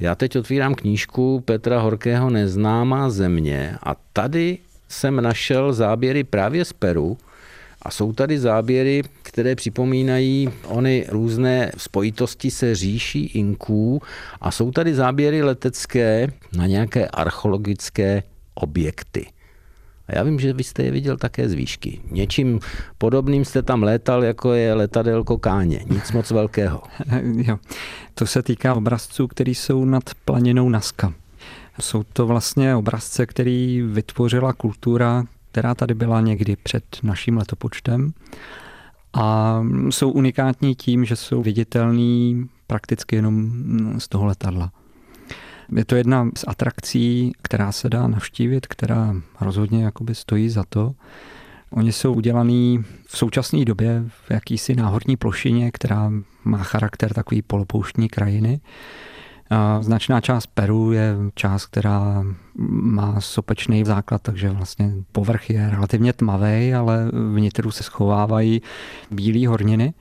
Já 0.00 0.14
teď 0.14 0.36
otvírám 0.36 0.74
knížku 0.74 1.40
Petra 1.40 1.80
Horkého 1.80 2.30
Neznámá 2.30 3.10
země 3.10 3.76
a 3.82 3.96
tady 4.12 4.58
jsem 4.88 5.22
našel 5.22 5.72
záběry 5.72 6.24
právě 6.24 6.64
z 6.64 6.72
Peru, 6.72 7.18
a 7.82 7.90
jsou 7.90 8.12
tady 8.12 8.38
záběry, 8.38 9.02
které 9.30 9.54
připomínají 9.54 10.48
ony 10.66 11.06
různé 11.08 11.72
spojitosti 11.76 12.50
se 12.50 12.74
říší 12.74 13.26
Inků 13.26 14.02
a 14.40 14.50
jsou 14.50 14.70
tady 14.70 14.94
záběry 14.94 15.42
letecké 15.42 16.32
na 16.56 16.66
nějaké 16.66 17.08
archeologické 17.08 18.22
objekty. 18.54 19.26
A 20.08 20.16
já 20.16 20.22
vím, 20.22 20.40
že 20.40 20.52
vy 20.52 20.64
jste 20.64 20.82
je 20.82 20.90
viděl 20.90 21.16
také 21.16 21.48
z 21.48 21.52
výšky. 21.52 22.00
Něčím 22.10 22.60
podobným 22.98 23.44
jste 23.44 23.62
tam 23.62 23.82
létal, 23.82 24.24
jako 24.24 24.52
je 24.52 24.74
letadelko 24.74 25.38
Káně. 25.38 25.84
Nic 25.90 26.12
moc 26.12 26.30
velkého. 26.30 26.82
jo. 27.36 27.58
To 28.14 28.26
se 28.26 28.42
týká 28.42 28.74
obrazců, 28.74 29.26
které 29.26 29.50
jsou 29.50 29.84
nad 29.84 30.02
planinou 30.24 30.68
Naska. 30.68 31.14
Jsou 31.80 32.02
to 32.02 32.26
vlastně 32.26 32.76
obrazce, 32.76 33.26
který 33.26 33.82
vytvořila 33.82 34.52
kultura, 34.52 35.24
která 35.50 35.74
tady 35.74 35.94
byla 35.94 36.20
někdy 36.20 36.56
před 36.56 36.84
naším 37.02 37.36
letopočtem 37.36 38.12
a 39.12 39.60
jsou 39.90 40.10
unikátní 40.10 40.74
tím, 40.74 41.04
že 41.04 41.16
jsou 41.16 41.42
viditelný 41.42 42.48
prakticky 42.66 43.16
jenom 43.16 43.50
z 43.98 44.08
toho 44.08 44.24
letadla. 44.24 44.72
Je 45.76 45.84
to 45.84 45.96
jedna 45.96 46.30
z 46.36 46.44
atrakcí, 46.46 47.32
která 47.42 47.72
se 47.72 47.88
dá 47.88 48.08
navštívit, 48.08 48.66
která 48.66 49.16
rozhodně 49.40 49.84
jakoby 49.84 50.14
stojí 50.14 50.48
za 50.48 50.64
to. 50.68 50.94
Oni 51.70 51.92
jsou 51.92 52.12
udělaný 52.12 52.84
v 53.06 53.18
současné 53.18 53.64
době 53.64 54.04
v 54.08 54.30
jakýsi 54.30 54.74
náhorní 54.74 55.16
plošině, 55.16 55.70
která 55.70 56.12
má 56.44 56.58
charakter 56.58 57.14
takový 57.14 57.42
polopouštní 57.42 58.08
krajiny. 58.08 58.60
Značná 59.80 60.20
část 60.20 60.46
Peru 60.46 60.92
je 60.92 61.16
část, 61.34 61.66
která 61.66 62.24
má 62.68 63.20
sopečný 63.20 63.84
základ, 63.84 64.22
takže 64.22 64.50
vlastně 64.50 64.92
povrch 65.12 65.50
je 65.50 65.70
relativně 65.70 66.12
tmavý, 66.12 66.74
ale 66.74 67.10
vnitru 67.34 67.70
se 67.70 67.82
schovávají 67.82 68.62
bílé 69.10 69.48
horniny. 69.48 69.94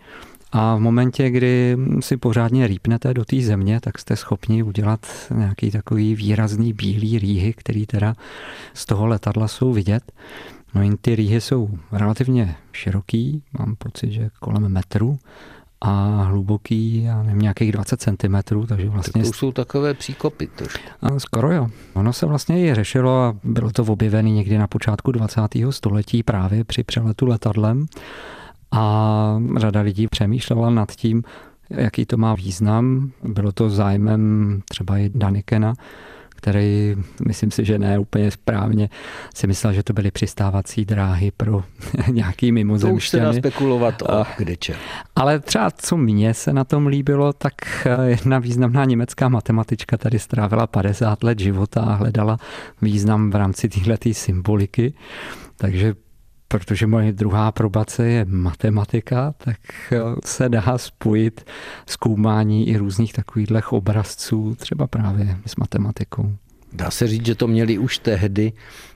A 0.51 0.75
v 0.75 0.79
momentě, 0.79 1.29
kdy 1.29 1.77
si 1.99 2.17
pořádně 2.17 2.67
rýpnete 2.67 3.13
do 3.13 3.25
té 3.25 3.41
země, 3.41 3.79
tak 3.79 3.99
jste 3.99 4.15
schopni 4.15 4.63
udělat 4.63 5.07
nějaký 5.35 5.71
takový 5.71 6.15
výrazný 6.15 6.73
bílý 6.73 7.19
rýhy, 7.19 7.53
který 7.53 7.85
teda 7.85 8.15
z 8.73 8.85
toho 8.85 9.07
letadla 9.07 9.47
jsou 9.47 9.73
vidět. 9.73 10.11
No 10.73 10.83
jen 10.83 10.97
ty 10.97 11.15
rýhy 11.15 11.41
jsou 11.41 11.69
relativně 11.91 12.55
široký, 12.71 13.43
mám 13.59 13.75
pocit, 13.75 14.11
že 14.11 14.29
kolem 14.39 14.69
metru 14.69 15.19
a 15.81 16.23
hluboký, 16.23 17.03
já 17.03 17.23
nevím, 17.23 17.41
nějakých 17.41 17.71
20 17.71 18.01
cm, 18.01 18.65
takže 18.67 18.89
vlastně... 18.89 19.23
Tak 19.23 19.31
to 19.31 19.37
jsou 19.37 19.51
takové 19.51 19.93
příkopy 19.93 20.47
trošku. 20.47 20.79
Skoro 21.17 21.51
jo. 21.51 21.67
Ono 21.93 22.13
se 22.13 22.25
vlastně 22.25 22.67
i 22.67 22.75
řešilo 22.75 23.23
a 23.23 23.35
bylo 23.43 23.71
to 23.71 23.83
objevené 23.83 24.29
někdy 24.29 24.57
na 24.57 24.67
počátku 24.67 25.11
20. 25.11 25.41
století 25.69 26.23
právě 26.23 26.63
při 26.63 26.83
přeletu 26.83 27.25
letadlem 27.25 27.85
a 28.71 29.41
řada 29.57 29.81
lidí 29.81 30.07
přemýšlela 30.07 30.69
nad 30.69 30.91
tím, 30.91 31.23
jaký 31.69 32.05
to 32.05 32.17
má 32.17 32.35
význam. 32.35 33.11
Bylo 33.23 33.51
to 33.51 33.69
zájmem 33.69 34.61
třeba 34.69 34.97
i 34.97 35.09
Danikena, 35.15 35.73
který, 36.39 36.95
myslím 37.27 37.51
si, 37.51 37.65
že 37.65 37.79
ne 37.79 37.99
úplně 37.99 38.31
správně, 38.31 38.89
si 39.35 39.47
myslel, 39.47 39.73
že 39.73 39.83
to 39.83 39.93
byly 39.93 40.11
přistávací 40.11 40.85
dráhy 40.85 41.31
pro 41.37 41.63
nějaký 42.11 42.51
mimozemšťany. 42.51 42.91
To 42.91 42.97
už 42.97 43.09
se 43.09 43.19
dá 43.19 43.33
spekulovat 43.33 44.01
o 44.01 44.25
kdeče. 44.37 44.75
Ale 45.15 45.39
třeba 45.39 45.71
co 45.71 45.97
mně 45.97 46.33
se 46.33 46.53
na 46.53 46.63
tom 46.63 46.87
líbilo, 46.87 47.33
tak 47.33 47.87
jedna 48.05 48.39
významná 48.39 48.85
německá 48.85 49.29
matematička 49.29 49.97
tady 49.97 50.19
strávila 50.19 50.67
50 50.67 51.23
let 51.23 51.39
života 51.39 51.81
a 51.81 51.93
hledala 51.93 52.37
význam 52.81 53.31
v 53.31 53.35
rámci 53.35 53.69
této 53.69 54.09
symboliky. 54.13 54.93
Takže 55.57 55.93
protože 56.51 56.87
moje 56.87 57.13
druhá 57.13 57.51
probace 57.51 58.07
je 58.07 58.25
matematika, 58.25 59.33
tak 59.37 59.57
eh, 59.91 59.97
se 60.25 60.49
dá 60.49 60.77
spojit 60.77 61.45
zkoumání 61.85 62.69
i 62.69 62.77
různých 62.77 63.13
takových 63.13 63.73
obrazců, 63.73 64.55
třeba 64.55 64.87
právě 64.87 65.37
s 65.45 65.55
matematikou. 65.55 66.35
Dá 66.73 66.91
se 66.91 67.07
říct, 67.07 67.25
že 67.25 67.35
to 67.35 67.47
měli 67.47 67.77
už 67.77 67.97
tehdy 67.97 68.53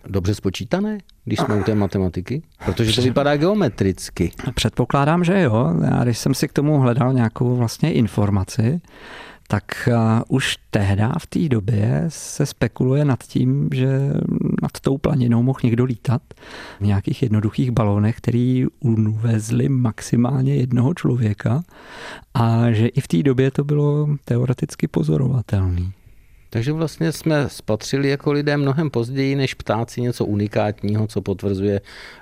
dobře 0.07 0.35
spočítané, 0.35 0.97
když 1.25 1.39
jsme 1.39 1.55
u 1.55 1.63
té 1.63 1.75
matematiky? 1.75 2.41
Protože 2.65 2.95
to 2.95 3.01
vypadá 3.01 3.37
geometricky. 3.37 4.31
Předpokládám, 4.55 5.23
že 5.23 5.41
jo. 5.41 5.73
Já 5.91 6.03
když 6.03 6.17
jsem 6.17 6.33
si 6.33 6.47
k 6.47 6.53
tomu 6.53 6.79
hledal 6.79 7.13
nějakou 7.13 7.55
vlastně 7.55 7.93
informaci, 7.93 8.81
tak 9.47 9.89
už 10.27 10.57
tehdy 10.71 11.03
v 11.19 11.27
té 11.27 11.49
době 11.49 12.05
se 12.07 12.45
spekuluje 12.45 13.05
nad 13.05 13.23
tím, 13.23 13.69
že 13.73 13.87
nad 14.63 14.79
tou 14.81 14.97
planinou 14.97 15.43
mohl 15.43 15.59
někdo 15.63 15.83
lítat 15.83 16.21
v 16.79 16.85
nějakých 16.85 17.23
jednoduchých 17.23 17.71
balónech, 17.71 18.17
který 18.17 18.65
uvezli 18.79 19.69
maximálně 19.69 20.55
jednoho 20.55 20.93
člověka 20.93 21.63
a 22.33 22.71
že 22.71 22.87
i 22.87 23.01
v 23.01 23.07
té 23.07 23.23
době 23.23 23.51
to 23.51 23.63
bylo 23.63 24.07
teoreticky 24.25 24.87
pozorovatelné. 24.87 25.91
Takže 26.53 26.71
vlastně 26.71 27.11
jsme 27.11 27.49
spatřili 27.49 28.09
jako 28.09 28.31
lidé 28.31 28.57
mnohem 28.57 28.89
později 28.89 29.35
než 29.35 29.53
ptáci 29.53 30.01
něco 30.01 30.25
unikátního, 30.25 31.07
co 31.07 31.21
potvrzuje 31.21 31.81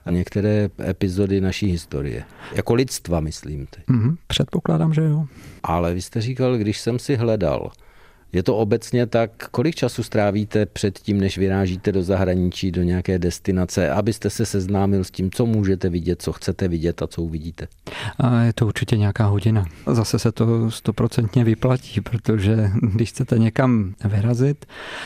některé 0.09 0.69
epizody 0.89 1.41
naší 1.41 1.67
historie. 1.67 2.23
Jako 2.53 2.73
lidstva, 2.73 3.19
myslím. 3.19 3.67
Teď. 3.69 3.83
Mm-hmm, 3.87 4.17
předpokládám, 4.27 4.93
že 4.93 5.01
jo. 5.01 5.25
Ale 5.63 5.93
vy 5.93 6.01
jste 6.01 6.21
říkal, 6.21 6.57
když 6.57 6.79
jsem 6.79 6.99
si 6.99 7.15
hledal, 7.15 7.71
je 8.33 8.43
to 8.43 8.57
obecně 8.57 9.05
tak, 9.05 9.31
kolik 9.51 9.75
času 9.75 10.03
strávíte 10.03 10.65
před 10.65 10.99
tím, 10.99 11.19
než 11.19 11.37
vyrážíte 11.37 11.91
do 11.91 12.03
zahraničí, 12.03 12.71
do 12.71 12.83
nějaké 12.83 13.19
destinace, 13.19 13.89
abyste 13.89 14.29
se 14.29 14.45
seznámil 14.45 15.03
s 15.03 15.11
tím, 15.11 15.31
co 15.31 15.45
můžete 15.45 15.89
vidět, 15.89 16.21
co 16.21 16.31
chcete 16.31 16.67
vidět 16.67 17.01
a 17.01 17.07
co 17.07 17.21
uvidíte? 17.21 17.67
A 18.19 18.41
je 18.41 18.53
to 18.53 18.67
určitě 18.67 18.97
nějaká 18.97 19.25
hodina. 19.25 19.65
Zase 19.91 20.19
se 20.19 20.31
to 20.31 20.71
stoprocentně 20.71 21.43
vyplatí, 21.43 22.01
protože 22.01 22.71
když 22.81 23.09
chcete 23.09 23.39
někam 23.39 23.93
vyrazit, 24.05 24.65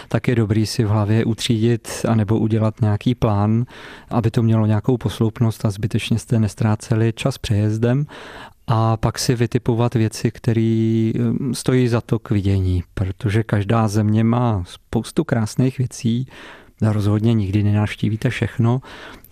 tak 0.10 0.28
je 0.28 0.36
dobrý 0.36 0.66
si 0.66 0.84
v 0.84 0.88
hlavě 0.88 1.26
utřídit 1.26 1.90
anebo 2.08 2.40
udělat 2.40 2.82
nějaký 2.82 3.16
plán, 3.16 3.66
aby 4.10 4.32
to 4.32 4.44
mělo 4.44 4.66
nějakou 4.66 4.98
posloupnost 4.98 5.66
a 5.66 5.70
zbytečně 5.70 6.20
jste 6.20 6.40
nestráceli 6.40 7.14
čas 7.16 7.38
přejezdem 7.38 8.06
a 8.68 8.98
pak 8.98 9.20
si 9.20 9.36
vytipovat 9.36 9.96
věci, 9.96 10.32
které 10.32 11.12
um, 11.16 11.54
stojí 11.54 11.88
za 11.88 12.02
to 12.02 12.20
k 12.20 12.30
vidění, 12.30 12.84
protože 12.94 13.44
každá 13.44 13.88
země 13.88 14.24
má 14.24 14.64
spoustu 14.68 15.24
krásných 15.24 15.78
věcí, 15.78 16.28
rozhodně 16.82 17.34
nikdy 17.34 17.64
nenavštívíte 17.64 18.30
všechno 18.30 18.82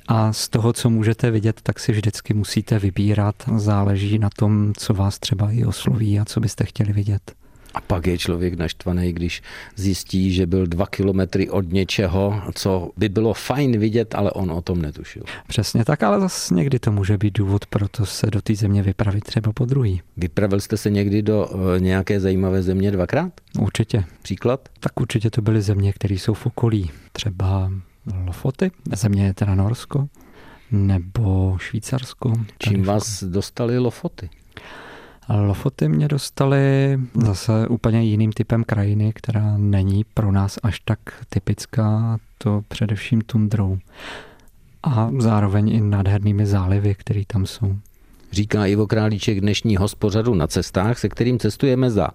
a 0.07 0.33
z 0.33 0.49
toho, 0.49 0.73
co 0.73 0.89
můžete 0.89 1.31
vidět, 1.31 1.61
tak 1.63 1.79
si 1.79 1.91
vždycky 1.91 2.33
musíte 2.33 2.79
vybírat. 2.79 3.35
Záleží 3.55 4.19
na 4.19 4.29
tom, 4.29 4.73
co 4.77 4.93
vás 4.93 5.19
třeba 5.19 5.51
i 5.51 5.65
osloví 5.65 6.19
a 6.19 6.25
co 6.25 6.39
byste 6.39 6.65
chtěli 6.65 6.93
vidět. 6.93 7.42
A 7.73 7.81
pak 7.81 8.07
je 8.07 8.17
člověk 8.17 8.53
naštvaný, 8.53 9.13
když 9.13 9.41
zjistí, 9.75 10.33
že 10.33 10.45
byl 10.45 10.67
dva 10.67 10.85
kilometry 10.87 11.49
od 11.49 11.71
něčeho, 11.71 12.41
co 12.55 12.91
by 12.97 13.09
bylo 13.09 13.33
fajn 13.33 13.79
vidět, 13.79 14.15
ale 14.15 14.31
on 14.31 14.51
o 14.51 14.61
tom 14.61 14.81
netušil. 14.81 15.23
Přesně 15.47 15.85
tak, 15.85 16.03
ale 16.03 16.19
zase 16.19 16.55
někdy 16.55 16.79
to 16.79 16.91
může 16.91 17.17
být 17.17 17.37
důvod, 17.37 17.65
proto 17.65 18.05
se 18.05 18.27
do 18.27 18.41
té 18.41 18.55
země 18.55 18.83
vypravit 18.83 19.23
třeba 19.23 19.53
po 19.53 19.65
druhý. 19.65 20.01
Vypravil 20.17 20.59
jste 20.59 20.77
se 20.77 20.89
někdy 20.89 21.21
do 21.21 21.49
eh, 21.75 21.79
nějaké 21.79 22.19
zajímavé 22.19 22.63
země 22.63 22.91
dvakrát? 22.91 23.31
Určitě. 23.59 24.03
Příklad? 24.21 24.69
Tak 24.79 24.99
určitě 24.99 25.29
to 25.29 25.41
byly 25.41 25.61
země, 25.61 25.93
které 25.93 26.15
jsou 26.15 26.33
v 26.33 26.45
okolí. 26.45 26.91
Třeba 27.11 27.71
Lofoty, 28.25 28.71
země 28.93 29.25
je 29.25 29.33
teda 29.33 29.55
Norsko, 29.55 30.07
nebo 30.71 31.57
Švýcarsko. 31.59 32.33
Čím 32.59 32.83
vás 32.83 33.23
dostali 33.23 33.79
Lofoty? 33.79 34.29
Lofoty 35.29 35.89
mě 35.89 36.07
dostaly 36.07 36.99
zase 37.13 37.67
úplně 37.67 38.03
jiným 38.03 38.31
typem 38.31 38.63
krajiny, 38.63 39.13
která 39.15 39.57
není 39.57 40.03
pro 40.13 40.31
nás 40.31 40.59
až 40.63 40.79
tak 40.79 40.99
typická, 41.29 42.17
to 42.37 42.63
především 42.67 43.21
tundrou. 43.21 43.77
A 44.83 45.11
zároveň 45.19 45.69
i 45.69 45.81
nádhernými 45.81 46.45
zálivy, 46.45 46.95
které 46.95 47.21
tam 47.27 47.45
jsou. 47.45 47.75
Říká 48.33 48.65
Ivo 48.65 48.87
Králíček 48.87 49.41
dnešního 49.41 49.87
pořadu 49.99 50.33
na 50.33 50.47
cestách, 50.47 50.99
se 50.99 51.09
kterým 51.09 51.39
cestujeme 51.39 51.91
za 51.91 52.07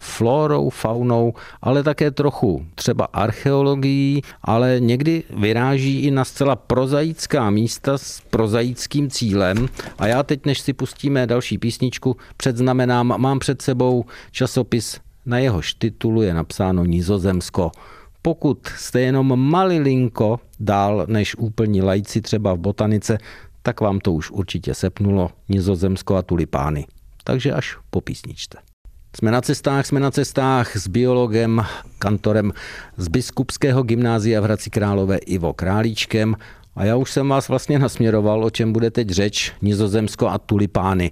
florou, 0.00 0.70
faunou, 0.70 1.34
ale 1.62 1.82
také 1.82 2.10
trochu 2.10 2.66
třeba 2.74 3.04
archeologií, 3.04 4.22
ale 4.42 4.76
někdy 4.80 5.22
vyráží 5.36 6.00
i 6.00 6.10
na 6.10 6.24
zcela 6.24 6.56
prozaická 6.56 7.50
místa 7.50 7.98
s 7.98 8.22
prozaickým 8.30 9.10
cílem. 9.10 9.68
A 9.98 10.06
já 10.06 10.22
teď, 10.22 10.46
než 10.46 10.60
si 10.60 10.72
pustíme 10.72 11.26
další 11.26 11.58
písničku, 11.58 12.16
předznamenám, 12.36 13.14
mám 13.16 13.38
před 13.38 13.62
sebou 13.62 14.04
časopis, 14.30 15.00
na 15.26 15.38
jehož 15.38 15.74
titulu 15.74 16.22
je 16.22 16.34
napsáno 16.34 16.84
Nizozemsko 16.84 17.70
pokud 18.26 18.66
jste 18.76 19.00
jenom 19.00 19.40
malilinko 19.50 20.40
dál 20.60 21.06
než 21.08 21.36
úplní 21.36 21.82
lajci 21.82 22.20
třeba 22.20 22.54
v 22.54 22.58
botanice, 22.58 23.18
tak 23.66 23.80
vám 23.80 23.98
to 23.98 24.12
už 24.12 24.30
určitě 24.30 24.74
sepnulo 24.74 25.30
Nizozemsko 25.48 26.16
a 26.16 26.22
tulipány. 26.22 26.86
Takže 27.24 27.52
až 27.52 27.76
po 27.90 28.00
písničce. 28.00 28.58
Jsme 29.16 29.30
na 29.30 29.40
cestách, 29.40 29.86
jsme 29.86 30.00
na 30.00 30.10
cestách 30.10 30.76
s 30.76 30.88
biologem, 30.88 31.64
kantorem 31.98 32.52
z 32.96 33.08
Biskupského 33.08 33.82
gymnázia 33.82 34.40
v 34.40 34.44
Hradci 34.44 34.70
Králové 34.70 35.16
Ivo 35.16 35.52
Králíčkem 35.52 36.36
a 36.76 36.84
já 36.84 36.96
už 36.96 37.10
jsem 37.10 37.28
vás 37.28 37.48
vlastně 37.48 37.78
nasměroval, 37.78 38.44
o 38.44 38.50
čem 38.50 38.72
bude 38.72 38.90
teď 38.90 39.10
řeč, 39.10 39.52
Nizozemsko 39.62 40.28
a 40.28 40.38
tulipány. 40.38 41.10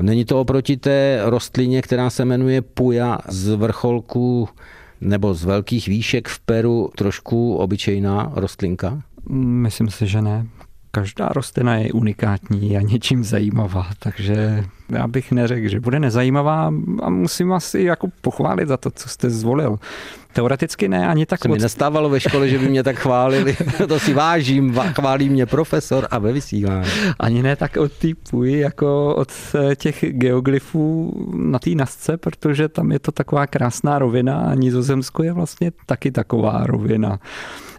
Není 0.00 0.24
to 0.24 0.40
oproti 0.40 0.76
té 0.76 1.20
rostlině, 1.24 1.82
která 1.82 2.10
se 2.10 2.24
jmenuje 2.24 2.62
puja 2.62 3.18
z 3.28 3.48
vrcholku 3.48 4.48
nebo 5.00 5.34
z 5.34 5.44
velkých 5.44 5.88
výšek 5.88 6.28
v 6.28 6.40
Peru 6.40 6.90
trošku 6.96 7.56
obyčejná 7.56 8.32
rostlinka? 8.34 9.02
Myslím 9.28 9.90
si, 9.90 10.06
že 10.06 10.22
ne. 10.22 10.46
Každá 10.94 11.28
rostlina 11.28 11.74
je 11.74 11.92
unikátní 11.92 12.76
a 12.76 12.80
něčím 12.80 13.24
zajímavá, 13.24 13.90
takže 13.98 14.64
já 14.92 15.08
bych 15.08 15.32
neřekl, 15.32 15.68
že 15.68 15.80
bude 15.80 16.00
nezajímavá 16.00 16.72
a 17.02 17.10
musím 17.10 17.48
vás 17.48 17.74
i 17.74 17.82
jako 17.82 18.08
pochválit 18.20 18.68
za 18.68 18.76
to, 18.76 18.90
co 18.90 19.08
jste 19.08 19.30
zvolil. 19.30 19.78
Teoreticky 20.32 20.88
ne, 20.88 21.08
ani 21.08 21.26
tak 21.26 21.40
Se 21.40 21.48
mi 21.48 21.58
nestávalo 21.58 22.08
ve 22.08 22.20
škole, 22.20 22.48
že 22.48 22.58
by 22.58 22.68
mě 22.68 22.82
tak 22.82 22.96
chválili. 22.96 23.56
to 23.88 23.98
si 23.98 24.14
vážím, 24.14 24.74
chválí 24.74 25.28
mě 25.28 25.46
profesor 25.46 26.08
a 26.10 26.18
ve 26.18 26.32
vysílání. 26.32 26.88
Ani 27.18 27.42
ne 27.42 27.56
tak 27.56 27.76
od 27.76 27.92
půji, 28.30 28.60
jako 28.60 29.14
od 29.14 29.28
eh, 29.54 29.76
těch 29.76 30.04
geoglyfů 30.08 31.12
na 31.36 31.58
té 31.58 31.70
nasce, 31.70 32.16
protože 32.16 32.68
tam 32.68 32.92
je 32.92 32.98
to 32.98 33.12
taková 33.12 33.46
krásná 33.46 33.98
rovina 33.98 34.40
a 34.40 34.54
Nizozemsko 34.54 35.22
je 35.22 35.32
vlastně 35.32 35.72
taky 35.86 36.10
taková 36.10 36.62
rovina, 36.66 37.18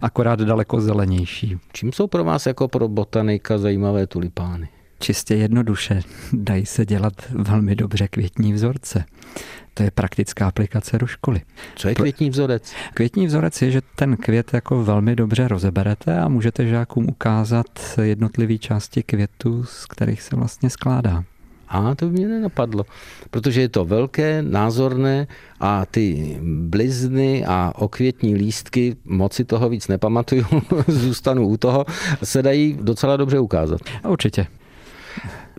akorát 0.01 0.41
daleko 0.41 0.81
zelenější. 0.81 1.57
Čím 1.73 1.91
jsou 1.91 2.07
pro 2.07 2.23
vás 2.23 2.45
jako 2.45 2.67
pro 2.67 2.87
botanika 2.87 3.57
zajímavé 3.57 4.07
tulipány? 4.07 4.69
Čistě 5.03 5.35
jednoduše 5.35 6.01
dají 6.33 6.65
se 6.65 6.85
dělat 6.85 7.13
velmi 7.29 7.75
dobře 7.75 8.07
květní 8.07 8.53
vzorce. 8.53 9.05
To 9.73 9.83
je 9.83 9.91
praktická 9.91 10.47
aplikace 10.47 10.97
do 10.97 11.07
školy. 11.07 11.41
Co 11.75 11.87
je 11.87 11.95
květní 11.95 12.29
vzorec? 12.29 12.73
Květní 12.93 13.27
vzorec 13.27 13.61
je, 13.61 13.71
že 13.71 13.81
ten 13.95 14.17
květ 14.17 14.53
jako 14.53 14.83
velmi 14.83 15.15
dobře 15.15 15.47
rozeberete 15.47 16.19
a 16.19 16.27
můžete 16.27 16.67
žákům 16.67 17.09
ukázat 17.09 17.65
jednotlivé 18.01 18.57
části 18.57 19.03
květu, 19.03 19.63
z 19.63 19.85
kterých 19.85 20.21
se 20.21 20.35
vlastně 20.35 20.69
skládá. 20.69 21.23
A 21.67 21.95
to 21.95 22.05
by 22.05 22.11
mě 22.11 22.27
nenapadlo, 22.27 22.85
protože 23.31 23.61
je 23.61 23.69
to 23.69 23.85
velké, 23.85 24.41
názorné 24.41 25.27
a 25.59 25.85
ty 25.85 26.37
blizny 26.43 27.45
a 27.45 27.73
okvětní 27.75 28.35
lístky, 28.35 28.95
moci 29.05 29.45
toho 29.45 29.69
víc 29.69 29.87
nepamatuju, 29.87 30.45
zůstanu 30.87 31.47
u 31.47 31.57
toho, 31.57 31.85
se 32.23 32.41
dají 32.41 32.77
docela 32.81 33.17
dobře 33.17 33.39
ukázat. 33.39 33.81
Určitě. 34.07 34.47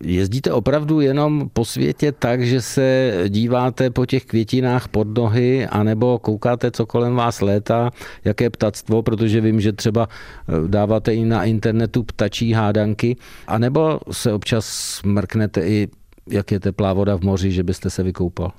Jezdíte 0.01 0.51
opravdu 0.51 0.99
jenom 0.99 1.49
po 1.53 1.65
světě 1.65 2.11
tak, 2.11 2.45
že 2.45 2.61
se 2.61 3.13
díváte 3.29 3.89
po 3.89 4.05
těch 4.05 4.25
květinách 4.25 4.87
pod 4.87 5.17
nohy, 5.17 5.67
anebo 5.67 6.19
koukáte, 6.19 6.71
co 6.71 6.85
kolem 6.85 7.15
vás 7.15 7.41
létá, 7.41 7.91
jaké 8.25 8.49
ptactvo, 8.49 9.03
protože 9.03 9.41
vím, 9.41 9.61
že 9.61 9.73
třeba 9.73 10.07
eh, 10.09 10.67
dáváte 10.67 11.13
i 11.15 11.25
na 11.25 11.43
internetu 11.43 12.03
ptačí 12.03 12.53
hádanky, 12.53 13.17
anebo 13.47 13.99
se 14.11 14.33
občas 14.33 14.99
mrknete 15.03 15.67
i, 15.67 15.87
jak 16.29 16.51
je 16.51 16.59
teplá 16.59 16.93
voda 16.93 17.17
v 17.17 17.21
moři, 17.21 17.51
že 17.51 17.63
byste 17.63 17.89
se 17.89 18.03
vykoupal? 18.03 18.51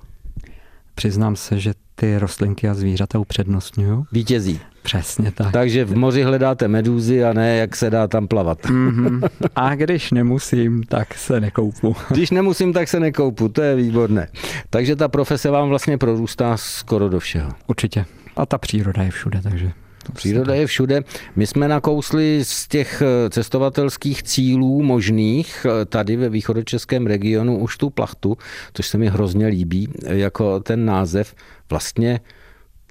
Přiznám 0.94 1.36
se, 1.36 1.60
že 1.60 1.72
ty 1.96 2.18
rostlinky 2.18 2.68
a 2.68 2.74
zvířata 2.74 3.18
upřednostňuju. 3.18 4.06
Vítězí. 4.12 4.60
Přesně 4.82 5.32
tak. 5.32 5.52
Takže 5.52 5.84
v 5.84 5.96
moři 5.96 6.22
hledáte 6.22 6.68
medúzy 6.68 7.24
a 7.24 7.32
ne, 7.32 7.56
jak 7.56 7.76
se 7.76 7.90
dá 7.90 8.06
tam 8.06 8.28
plavat. 8.28 8.62
Mm-hmm. 8.62 9.28
A 9.56 9.74
když 9.74 10.10
nemusím, 10.10 10.82
tak 10.82 11.14
se 11.14 11.40
nekoupu. 11.40 11.96
Když 12.10 12.30
nemusím, 12.30 12.72
tak 12.72 12.88
se 12.88 13.00
nekoupu, 13.00 13.48
to 13.48 13.62
je 13.62 13.76
výborné. 13.76 14.28
Takže 14.70 14.96
ta 14.96 15.08
profese 15.08 15.50
vám 15.50 15.68
vlastně 15.68 15.98
prorůstá 15.98 16.56
skoro 16.56 17.08
do 17.08 17.20
všeho. 17.20 17.50
Určitě. 17.66 18.04
A 18.36 18.46
ta 18.46 18.58
příroda 18.58 19.02
je 19.02 19.10
všude, 19.10 19.40
takže 19.42 19.72
Příroda 20.14 20.54
je 20.54 20.66
všude. 20.66 21.00
My 21.36 21.46
jsme 21.46 21.68
nakousli 21.68 22.40
z 22.42 22.68
těch 22.68 23.02
eh, 23.02 23.30
cestovatelských 23.30 24.22
cílů 24.22 24.82
možných 24.82 25.66
eh, 25.66 25.84
tady 25.84 26.16
ve 26.16 26.28
východočeském 26.28 27.06
regionu 27.06 27.58
už 27.58 27.76
tu 27.76 27.90
plachtu, 27.90 28.36
což 28.72 28.88
se 28.88 28.98
mi 28.98 29.08
hrozně 29.08 29.46
líbí, 29.46 29.88
jako 30.06 30.60
ten 30.60 30.84
název. 30.84 31.34
Vlastně 31.70 32.20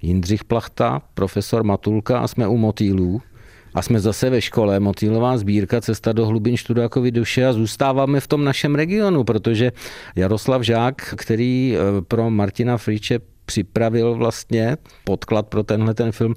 Jindřich 0.01 0.43
Plachta, 0.43 1.01
profesor 1.13 1.63
Matulka 1.63 2.19
a 2.19 2.27
jsme 2.27 2.47
u 2.47 2.57
motýlů. 2.57 3.21
A 3.73 3.81
jsme 3.81 3.99
zase 3.99 4.29
ve 4.29 4.41
škole, 4.41 4.79
motýlová 4.79 5.37
sbírka, 5.37 5.81
cesta 5.81 6.13
do 6.13 6.25
hlubin 6.25 6.57
Študákovi 6.57 7.11
duše 7.11 7.45
a 7.45 7.53
zůstáváme 7.53 8.19
v 8.19 8.27
tom 8.27 8.43
našem 8.43 8.75
regionu, 8.75 9.23
protože 9.23 9.71
Jaroslav 10.15 10.61
Žák, 10.61 11.13
který 11.17 11.75
eh, 11.75 12.01
pro 12.01 12.29
Martina 12.29 12.77
Friče 12.77 13.19
připravil 13.45 14.15
vlastně 14.15 14.77
podklad 15.03 15.47
pro 15.47 15.63
tenhle 15.63 15.93
ten 15.93 16.11
film, 16.11 16.33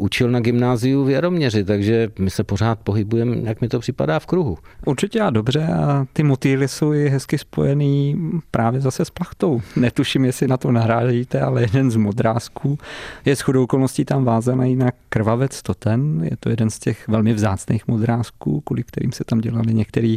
učil 0.00 0.30
na 0.30 0.40
gymnáziu 0.40 1.04
v 1.04 1.10
Jaroměři, 1.10 1.64
takže 1.64 2.08
my 2.18 2.30
se 2.30 2.44
pořád 2.44 2.78
pohybujeme, 2.78 3.36
jak 3.42 3.60
mi 3.60 3.68
to 3.68 3.78
připadá, 3.78 4.18
v 4.18 4.26
kruhu. 4.26 4.58
Určitě 4.86 5.20
a 5.20 5.30
dobře 5.30 5.66
a 5.66 6.06
ty 6.12 6.22
motýly 6.22 6.68
jsou 6.68 6.92
i 6.92 7.08
hezky 7.08 7.38
spojený 7.38 8.16
právě 8.50 8.80
zase 8.80 9.04
s 9.04 9.10
plachtou. 9.10 9.62
Netuším, 9.76 10.24
jestli 10.24 10.48
na 10.48 10.56
to 10.56 10.72
nahrádíte, 10.72 11.40
ale 11.40 11.62
jeden 11.62 11.90
z 11.90 11.96
modrázků 11.96 12.78
je 13.24 13.36
s 13.36 13.40
chodou 13.40 13.64
okolností 13.64 14.04
tam 14.04 14.24
vázaný 14.24 14.76
na 14.76 14.90
krvavec 15.08 15.62
toten. 15.62 16.20
Je 16.24 16.36
to 16.40 16.50
jeden 16.50 16.70
z 16.70 16.78
těch 16.78 17.08
velmi 17.08 17.32
vzácných 17.32 17.88
modrázků, 17.88 18.60
kvůli 18.60 18.82
kterým 18.82 19.12
se 19.12 19.24
tam 19.24 19.40
dělali 19.40 19.74
některé 19.74 20.16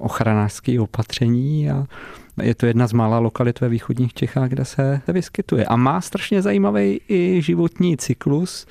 ochranářské 0.00 0.80
opatření 0.80 1.70
a 1.70 1.86
je 2.42 2.54
to 2.54 2.66
jedna 2.66 2.86
z 2.86 2.92
mála 2.92 3.18
lokalit 3.18 3.60
ve 3.60 3.68
východních 3.68 4.14
Čechách, 4.14 4.48
kde 4.48 4.64
se 4.64 5.00
vyskytuje. 5.08 5.64
A 5.64 5.76
má 5.76 6.00
strašně 6.00 6.42
zajímavý 6.42 7.00
i 7.08 7.42
životní 7.42 7.96
cyklus, 7.96 8.66